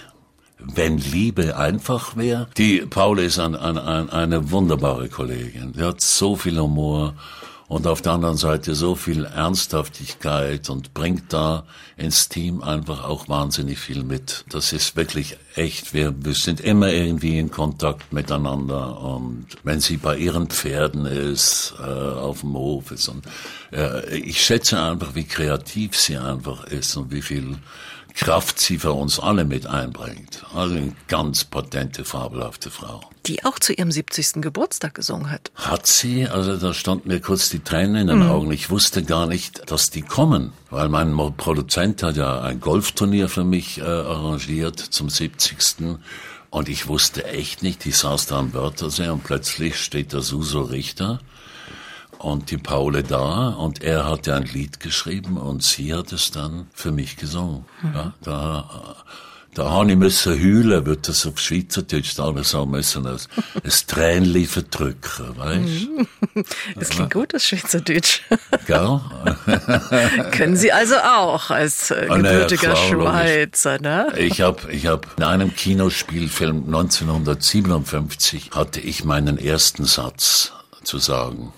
[0.66, 2.48] wenn Liebe einfach wäre.
[2.58, 5.74] Die Paule ist ein, ein, ein, eine wunderbare Kollegin.
[5.76, 7.16] Sie hat so viel Humor
[7.74, 11.64] und auf der anderen Seite so viel Ernsthaftigkeit und bringt da
[11.98, 14.46] ins Team einfach auch wahnsinnig viel mit.
[14.50, 15.92] Das ist wirklich echt.
[15.92, 21.84] Wir, sind immer irgendwie in Kontakt miteinander und wenn sie bei ihren Pferden ist, äh,
[21.84, 23.26] auf dem Hof ist und
[23.72, 27.58] äh, ich schätze einfach, wie kreativ sie einfach ist und wie viel
[28.14, 30.44] Kraft sie für uns alle mit einbringt.
[30.54, 33.02] Also eine ganz patente, fabelhafte Frau.
[33.26, 34.42] Die auch zu ihrem 70.
[34.42, 35.52] Geburtstag gesungen hat.
[35.56, 36.28] Hat sie?
[36.28, 38.30] Also da stand mir kurz die Tränen in den mhm.
[38.30, 38.52] Augen.
[38.52, 43.44] Ich wusste gar nicht, dass die kommen, weil mein Produzent hat ja ein Golfturnier für
[43.44, 45.98] mich äh, arrangiert zum 70.
[46.50, 50.62] Und ich wusste echt nicht, ich saß da am Wörthersee und plötzlich steht der Suso
[50.62, 51.20] Richter
[52.24, 56.32] und die Paule da und er hat ja ein Lied geschrieben und sie hat es
[56.32, 57.66] dann für mich gesungen.
[57.82, 57.94] Mhm.
[57.94, 58.96] Ja, da,
[59.54, 63.18] da habe ich müssen heulen, wird das auf Schweizerdeutsch alles so müssen, ein,
[63.64, 65.88] ein Tränchen verdrücken, weißt
[66.34, 66.44] du?
[66.80, 68.22] Das klingt gut, das Schweizerdeutsch.
[68.68, 69.02] Gell?
[70.32, 74.14] Können Sie also auch als äh, gebürtiger ja, Schweizer, ne?
[74.18, 80.54] Ich habe ich hab in einem Kinospielfilm 1957 hatte ich meinen ersten Satz
[80.84, 81.52] zu sagen.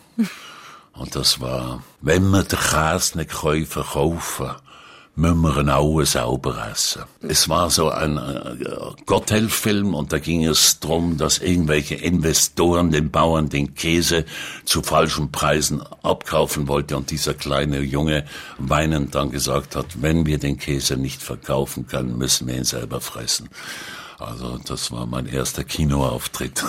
[0.96, 4.52] Und das war, wenn wir den Käse nicht können verkaufen
[5.16, 7.04] müssen wir ihn auch sauber essen.
[7.22, 13.12] Es war so ein äh, Gotthelf-Film und da ging es darum, dass irgendwelche Investoren den
[13.12, 14.26] Bauern den Käse
[14.66, 18.26] zu falschen Preisen abkaufen wollte und dieser kleine Junge
[18.58, 23.00] weinend dann gesagt hat, wenn wir den Käse nicht verkaufen können, müssen wir ihn selber
[23.00, 23.50] fressen.
[24.18, 26.64] Also das war mein erster Kinoauftritt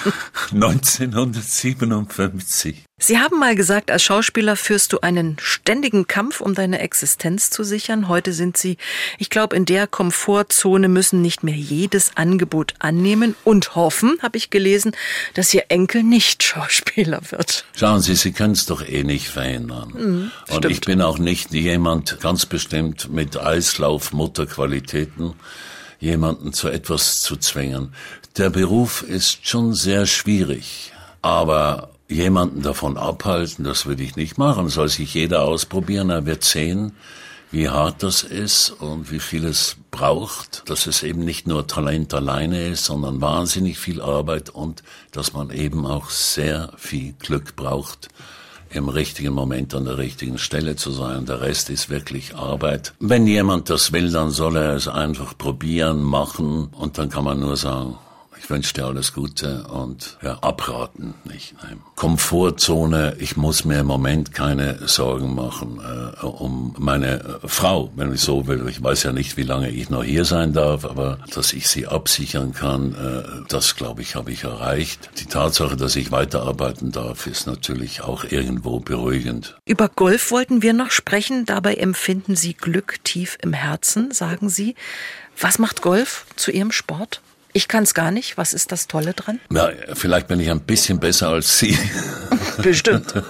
[0.52, 2.86] 1957.
[2.98, 7.62] Sie haben mal gesagt, als Schauspieler führst du einen ständigen Kampf, um deine Existenz zu
[7.62, 8.08] sichern.
[8.08, 8.78] Heute sind Sie,
[9.18, 14.48] ich glaube, in der Komfortzone müssen nicht mehr jedes Angebot annehmen und hoffen, habe ich
[14.48, 14.92] gelesen,
[15.34, 17.66] dass Ihr Enkel nicht Schauspieler wird.
[17.76, 19.90] Schauen Sie, Sie können es doch eh nicht verhindern.
[19.90, 25.34] Mhm, und ich bin auch nicht jemand ganz bestimmt mit Eislauf-Mutterqualitäten
[25.98, 27.92] jemanden zu etwas zu zwingen.
[28.36, 30.92] Der Beruf ist schon sehr schwierig,
[31.22, 34.68] aber jemanden davon abhalten, das würde ich nicht machen.
[34.68, 36.92] Soll sich jeder ausprobieren, er wird sehen,
[37.50, 42.12] wie hart das ist und wie viel es braucht, dass es eben nicht nur Talent
[42.12, 44.82] alleine ist, sondern wahnsinnig viel Arbeit und
[45.12, 48.08] dass man eben auch sehr viel Glück braucht,
[48.70, 51.26] im richtigen Moment an der richtigen Stelle zu sein.
[51.26, 52.94] Der Rest ist wirklich Arbeit.
[53.00, 57.40] Wenn jemand das will, dann soll er es einfach probieren, machen und dann kann man
[57.40, 57.96] nur sagen,
[58.38, 61.54] ich wünsche dir alles Gute und ja, abraten nicht.
[61.62, 61.80] Nein.
[61.94, 68.20] Komfortzone, ich muss mir im Moment keine Sorgen machen äh, um meine Frau, wenn ich
[68.20, 68.66] so will.
[68.68, 71.86] Ich weiß ja nicht, wie lange ich noch hier sein darf, aber dass ich sie
[71.86, 75.10] absichern kann, äh, das glaube ich, habe ich erreicht.
[75.18, 79.56] Die Tatsache, dass ich weiterarbeiten darf, ist natürlich auch irgendwo beruhigend.
[79.64, 81.46] Über Golf wollten wir noch sprechen.
[81.46, 84.74] Dabei empfinden Sie Glück tief im Herzen, sagen Sie.
[85.38, 87.20] Was macht Golf zu Ihrem Sport?
[87.56, 88.36] Ich kann es gar nicht.
[88.36, 89.40] Was ist das Tolle dran?
[89.48, 91.78] Na, vielleicht bin ich ein bisschen besser als Sie.
[92.62, 93.14] Bestimmt.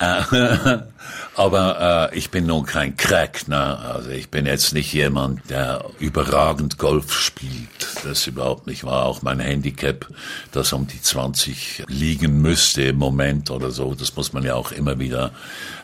[0.00, 0.78] Äh,
[1.34, 3.78] aber äh, ich bin nun kein Crack, ne?
[3.80, 8.04] Also ich bin jetzt nicht jemand, der überragend Golf spielt.
[8.04, 10.06] Das überhaupt nicht war auch mein Handicap,
[10.52, 13.92] das um die 20 liegen müsste im Moment oder so.
[13.96, 15.32] Das muss man ja auch immer wieder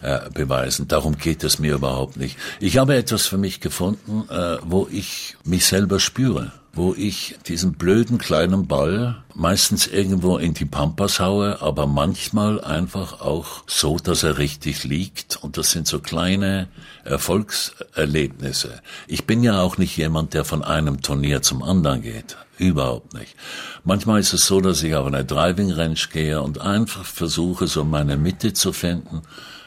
[0.01, 0.87] äh, beweisen.
[0.87, 2.39] Darum geht es mir überhaupt nicht.
[2.61, 7.75] Ich habe etwas für mich gefunden, äh, wo ich mich selber spüre wo ich diesen
[7.75, 14.23] blöden kleinen Ball meistens irgendwo in die Pampas haue, aber manchmal einfach auch so, dass
[14.23, 15.37] er richtig liegt.
[15.43, 16.69] Und das sind so kleine
[17.05, 18.81] Erfolgserlebnisse.
[19.07, 22.37] Ich bin ja auch nicht jemand, der von einem Turnier zum anderen geht.
[22.59, 23.35] Überhaupt nicht.
[23.83, 27.85] Manchmal ist es so, dass ich auf eine Driving Range gehe und einfach versuche, so
[27.85, 29.23] meine Mitte zu finden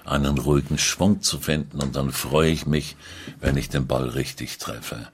[0.08, 2.96] einen ruhigen Schwung zu finden und dann freue ich mich,
[3.40, 5.08] wenn ich den Ball richtig treffe.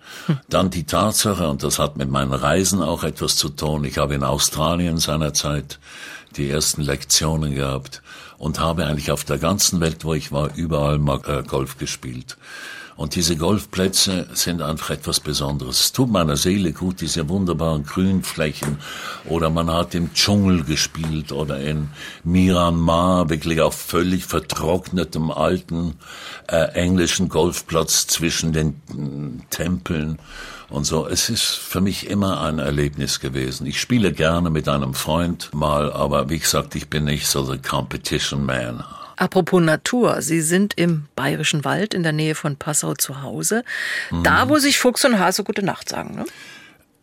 [0.49, 4.15] Dann die Tatsache, und das hat mit meinen Reisen auch etwas zu tun, ich habe
[4.15, 5.79] in Australien seinerzeit
[6.37, 8.01] die ersten Lektionen gehabt
[8.37, 12.37] und habe eigentlich auf der ganzen Welt, wo ich war, überall mal äh, Golf gespielt.
[12.95, 15.79] Und diese Golfplätze sind einfach etwas Besonderes.
[15.79, 18.77] Es tut meiner Seele gut, diese wunderbaren Grünflächen.
[19.25, 21.89] Oder man hat im Dschungel gespielt oder in
[22.23, 25.95] Myanmar, wirklich auf völlig vertrocknetem alten
[26.47, 30.19] äh, englischen Golfplatz zwischen den äh, Tempeln
[30.69, 31.07] und so.
[31.07, 33.65] Es ist für mich immer ein Erlebnis gewesen.
[33.65, 37.57] Ich spiele gerne mit einem Freund mal, aber wie gesagt, ich bin nicht so the
[37.57, 38.83] competition man.
[39.23, 43.63] Apropos Natur, Sie sind im Bayerischen Wald in der Nähe von Passau zu Hause.
[44.11, 44.23] Mhm.
[44.23, 46.25] Da, wo sich Fuchs und Hase gute Nacht sagen, ne?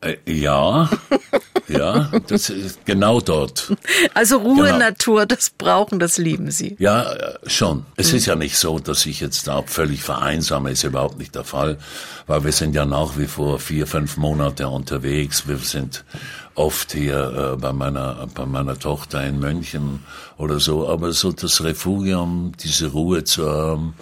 [0.03, 0.88] Äh, ja,
[1.68, 3.72] ja, das ist genau dort.
[4.14, 4.78] Also Ruhe, genau.
[4.78, 6.76] Natur, das brauchen, das lieben Sie.
[6.78, 7.84] Ja, äh, schon.
[7.96, 8.18] Es mhm.
[8.18, 11.76] ist ja nicht so, dass ich jetzt da völlig vereinsame, ist überhaupt nicht der Fall,
[12.26, 15.46] weil wir sind ja nach wie vor vier, fünf Monate unterwegs.
[15.46, 16.05] Wir sind
[16.55, 20.05] oft hier äh, bei meiner bei meiner Tochter in München
[20.36, 23.94] oder so, aber so das Refugium, diese Ruhe zu haben,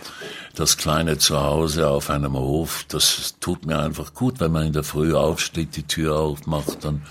[0.58, 4.84] das kleine Zuhause auf einem Hof, das tut mir einfach gut, wenn man in der
[4.84, 7.02] Früh aufsteht, die Tür aufmacht, dann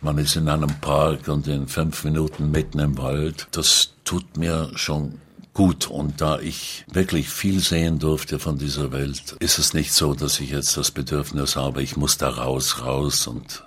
[0.00, 3.46] man ist in einem Park und in fünf Minuten mitten im Wald.
[3.52, 5.20] Das tut mir schon
[5.54, 5.88] gut.
[5.88, 10.40] Und da ich wirklich viel sehen durfte von dieser Welt, ist es nicht so, dass
[10.40, 13.64] ich jetzt das Bedürfnis habe, ich muss da raus, raus und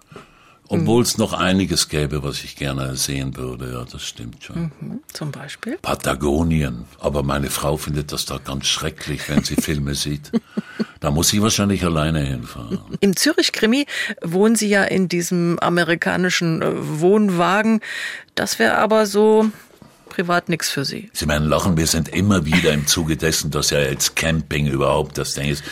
[0.67, 4.71] obwohl es noch einiges gäbe, was ich gerne sehen würde, ja, das stimmt schon.
[4.79, 5.77] Mhm, zum Beispiel?
[5.81, 6.85] Patagonien.
[6.99, 10.31] Aber meine Frau findet das da ganz schrecklich, wenn sie Filme sieht.
[10.99, 12.79] Da muss sie wahrscheinlich alleine hinfahren.
[12.99, 13.85] Im Zürich-Krimi
[14.21, 17.81] wohnen Sie ja in diesem amerikanischen äh, Wohnwagen.
[18.33, 19.51] Das wäre aber so
[20.09, 21.09] privat nichts für Sie.
[21.13, 25.17] Sie meinen lachen, wir sind immer wieder im Zuge dessen, dass ja jetzt Camping überhaupt
[25.17, 25.63] das Ding ist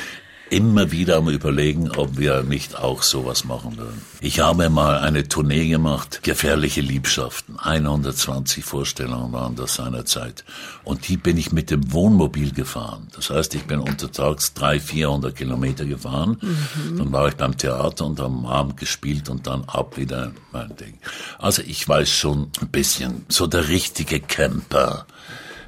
[0.50, 4.02] immer wieder am überlegen, ob wir nicht auch sowas machen würden.
[4.22, 7.58] Ich habe mal eine Tournee gemacht, gefährliche Liebschaften.
[7.58, 10.44] 120 Vorstellungen waren das seinerzeit.
[10.84, 13.08] Und die bin ich mit dem Wohnmobil gefahren.
[13.16, 16.38] Das heißt, ich bin untertags 300, 400 Kilometer gefahren.
[16.41, 16.98] Mhm.
[16.98, 21.00] Dann war ich beim Theater und am Abend gespielt und dann ab wieder mein Ding.
[21.39, 25.08] Also ich weiß schon ein bisschen, so der richtige Camper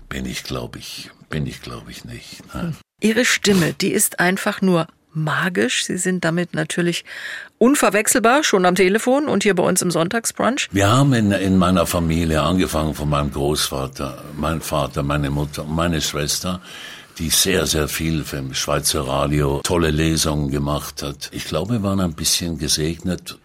[0.09, 2.43] bin ich, glaube ich, bin ich, glaube ich, nicht.
[2.53, 2.75] Nein.
[3.01, 5.85] Ihre Stimme, die ist einfach nur magisch.
[5.85, 7.05] Sie sind damit natürlich
[7.57, 10.69] unverwechselbar, schon am Telefon und hier bei uns im Sonntagsbrunch.
[10.71, 15.75] Wir haben in, in meiner Familie angefangen von meinem Großvater, mein Vater, meine Mutter und
[15.75, 16.61] meine Schwester
[17.17, 21.29] die sehr, sehr viel für Schweizer Radio tolle Lesungen gemacht hat.
[21.31, 23.37] Ich glaube, wir waren ein bisschen gesegnet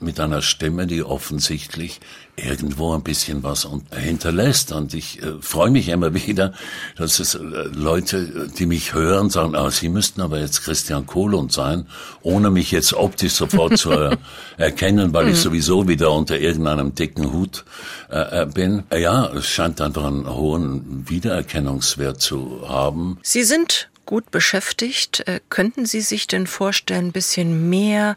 [0.00, 2.00] mit einer Stimme, die offensichtlich
[2.36, 4.72] irgendwo ein bisschen was hinterlässt.
[4.72, 6.52] Und ich äh, freue mich immer wieder,
[6.96, 11.52] dass es äh, Leute, die mich hören, sagen, ah, Sie müssten aber jetzt Christian Kohlund
[11.52, 11.86] sein,
[12.22, 14.16] ohne mich jetzt optisch sofort zu äh,
[14.56, 15.42] erkennen, weil ich mhm.
[15.42, 17.64] sowieso wieder unter irgendeinem dicken Hut
[18.10, 18.84] äh, äh bin.
[18.96, 23.18] Ja, es scheint einfach einen hohen Wiedererkennungswert zu haben.
[23.22, 25.22] Sie sind gut beschäftigt.
[25.50, 28.16] Könnten Sie sich denn vorstellen, ein bisschen mehr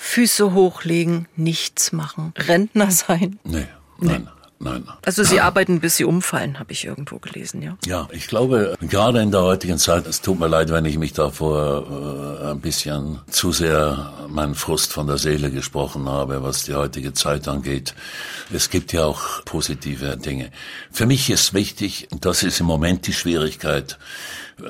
[0.00, 3.38] Füße hochlegen, nichts machen, Rentner sein?
[3.44, 3.66] Nee,
[3.98, 4.22] nein.
[4.22, 4.28] Nee.
[4.60, 4.84] Nein.
[5.04, 7.76] Also Sie arbeiten, bis Sie umfallen, habe ich irgendwo gelesen, ja?
[7.86, 11.12] Ja, ich glaube, gerade in der heutigen Zeit, es tut mir leid, wenn ich mich
[11.12, 16.74] davor äh, ein bisschen zu sehr meinen Frust von der Seele gesprochen habe, was die
[16.74, 17.94] heutige Zeit angeht.
[18.52, 20.50] Es gibt ja auch positive Dinge.
[20.90, 23.96] Für mich ist wichtig, das ist im Moment die Schwierigkeit,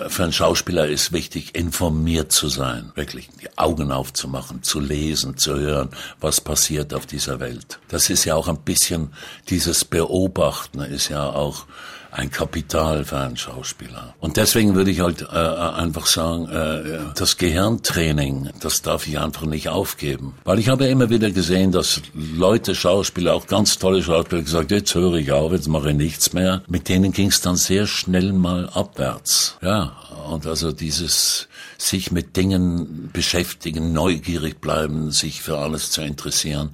[0.09, 5.59] für einen Schauspieler ist wichtig, informiert zu sein, wirklich die Augen aufzumachen, zu lesen, zu
[5.59, 7.78] hören, was passiert auf dieser Welt.
[7.89, 9.12] Das ist ja auch ein bisschen,
[9.49, 11.66] dieses Beobachten ist ja auch
[12.11, 14.14] ein Kapital für einen Schauspieler.
[14.20, 19.44] Und deswegen würde ich halt äh, einfach sagen, äh, das Gehirntraining, das darf ich einfach
[19.44, 20.34] nicht aufgeben.
[20.44, 24.94] Weil ich habe immer wieder gesehen, dass Leute, Schauspieler, auch ganz tolle Schauspieler gesagt, jetzt
[24.94, 26.62] höre ich auf, jetzt mache ich nichts mehr.
[26.66, 29.56] Mit denen ging es dann sehr schnell mal abwärts.
[29.62, 29.96] Ja,
[30.30, 31.48] und also dieses
[31.78, 36.70] sich mit Dingen beschäftigen, neugierig bleiben, sich für alles zu interessieren,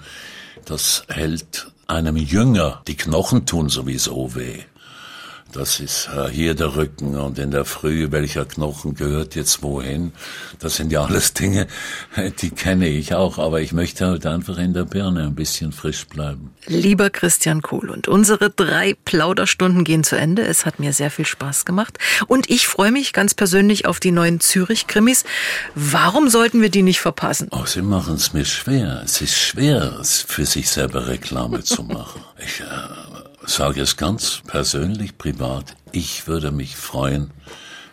[0.64, 4.61] das hält einem Jünger, die Knochen tun sowieso weh.
[5.55, 10.11] Das ist äh, hier der Rücken und in der Früh, welcher Knochen gehört jetzt wohin.
[10.59, 11.69] Das sind ja alles Dinge,
[12.41, 16.07] die kenne ich auch, aber ich möchte halt einfach in der Birne ein bisschen frisch
[16.09, 16.51] bleiben.
[16.67, 20.43] Lieber Christian Kohl, und unsere drei Plauderstunden gehen zu Ende.
[20.43, 24.11] Es hat mir sehr viel Spaß gemacht und ich freue mich ganz persönlich auf die
[24.11, 25.23] neuen Zürich-Krimis.
[25.77, 27.47] Warum sollten wir die nicht verpassen?
[27.53, 29.03] Oh, Sie machen es mir schwer.
[29.05, 32.23] Es ist schwer, für sich selber Reklame zu machen.
[32.45, 32.65] Ich äh,
[33.47, 35.77] sage es ganz persönlich, privat.
[35.93, 37.31] Ich würde mich freuen,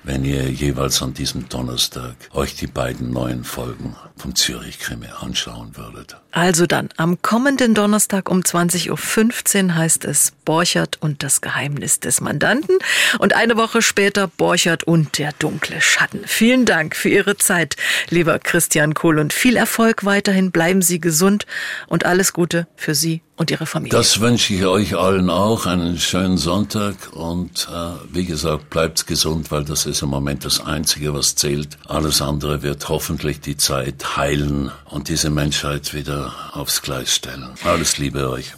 [0.04, 6.18] wenn ihr jeweils an diesem Donnerstag euch die beiden neuen Folgen vom Zürich-Krimi anschauen würdet.
[6.32, 12.22] Also dann, am kommenden Donnerstag um 20.15 Uhr heißt es Borchert und das Geheimnis des
[12.22, 12.78] Mandanten
[13.20, 16.22] und eine Woche später Borchert und der dunkle Schatten.
[16.26, 17.76] Vielen Dank für Ihre Zeit,
[18.10, 20.52] lieber Christian Kohl und viel Erfolg weiterhin.
[20.52, 21.46] Bleiben Sie gesund
[21.88, 23.98] und alles Gute für Sie und Ihre Familie.
[23.98, 25.66] Das wünsche ich euch allen auch.
[25.66, 30.64] Einen schönen Sonntag und äh, wie gesagt, bleibt gesund, weil das ist im Moment das
[30.66, 31.78] Einzige, was zählt.
[31.88, 37.50] Alles andere wird hoffentlich die Zeit heilen und diese Menschheit wieder aufs Gleis stellen.
[37.64, 38.54] Alles Liebe euch.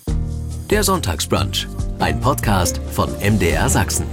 [0.70, 1.68] Der Sonntagsbrunch,
[2.00, 4.06] ein Podcast von MDR Sachsen.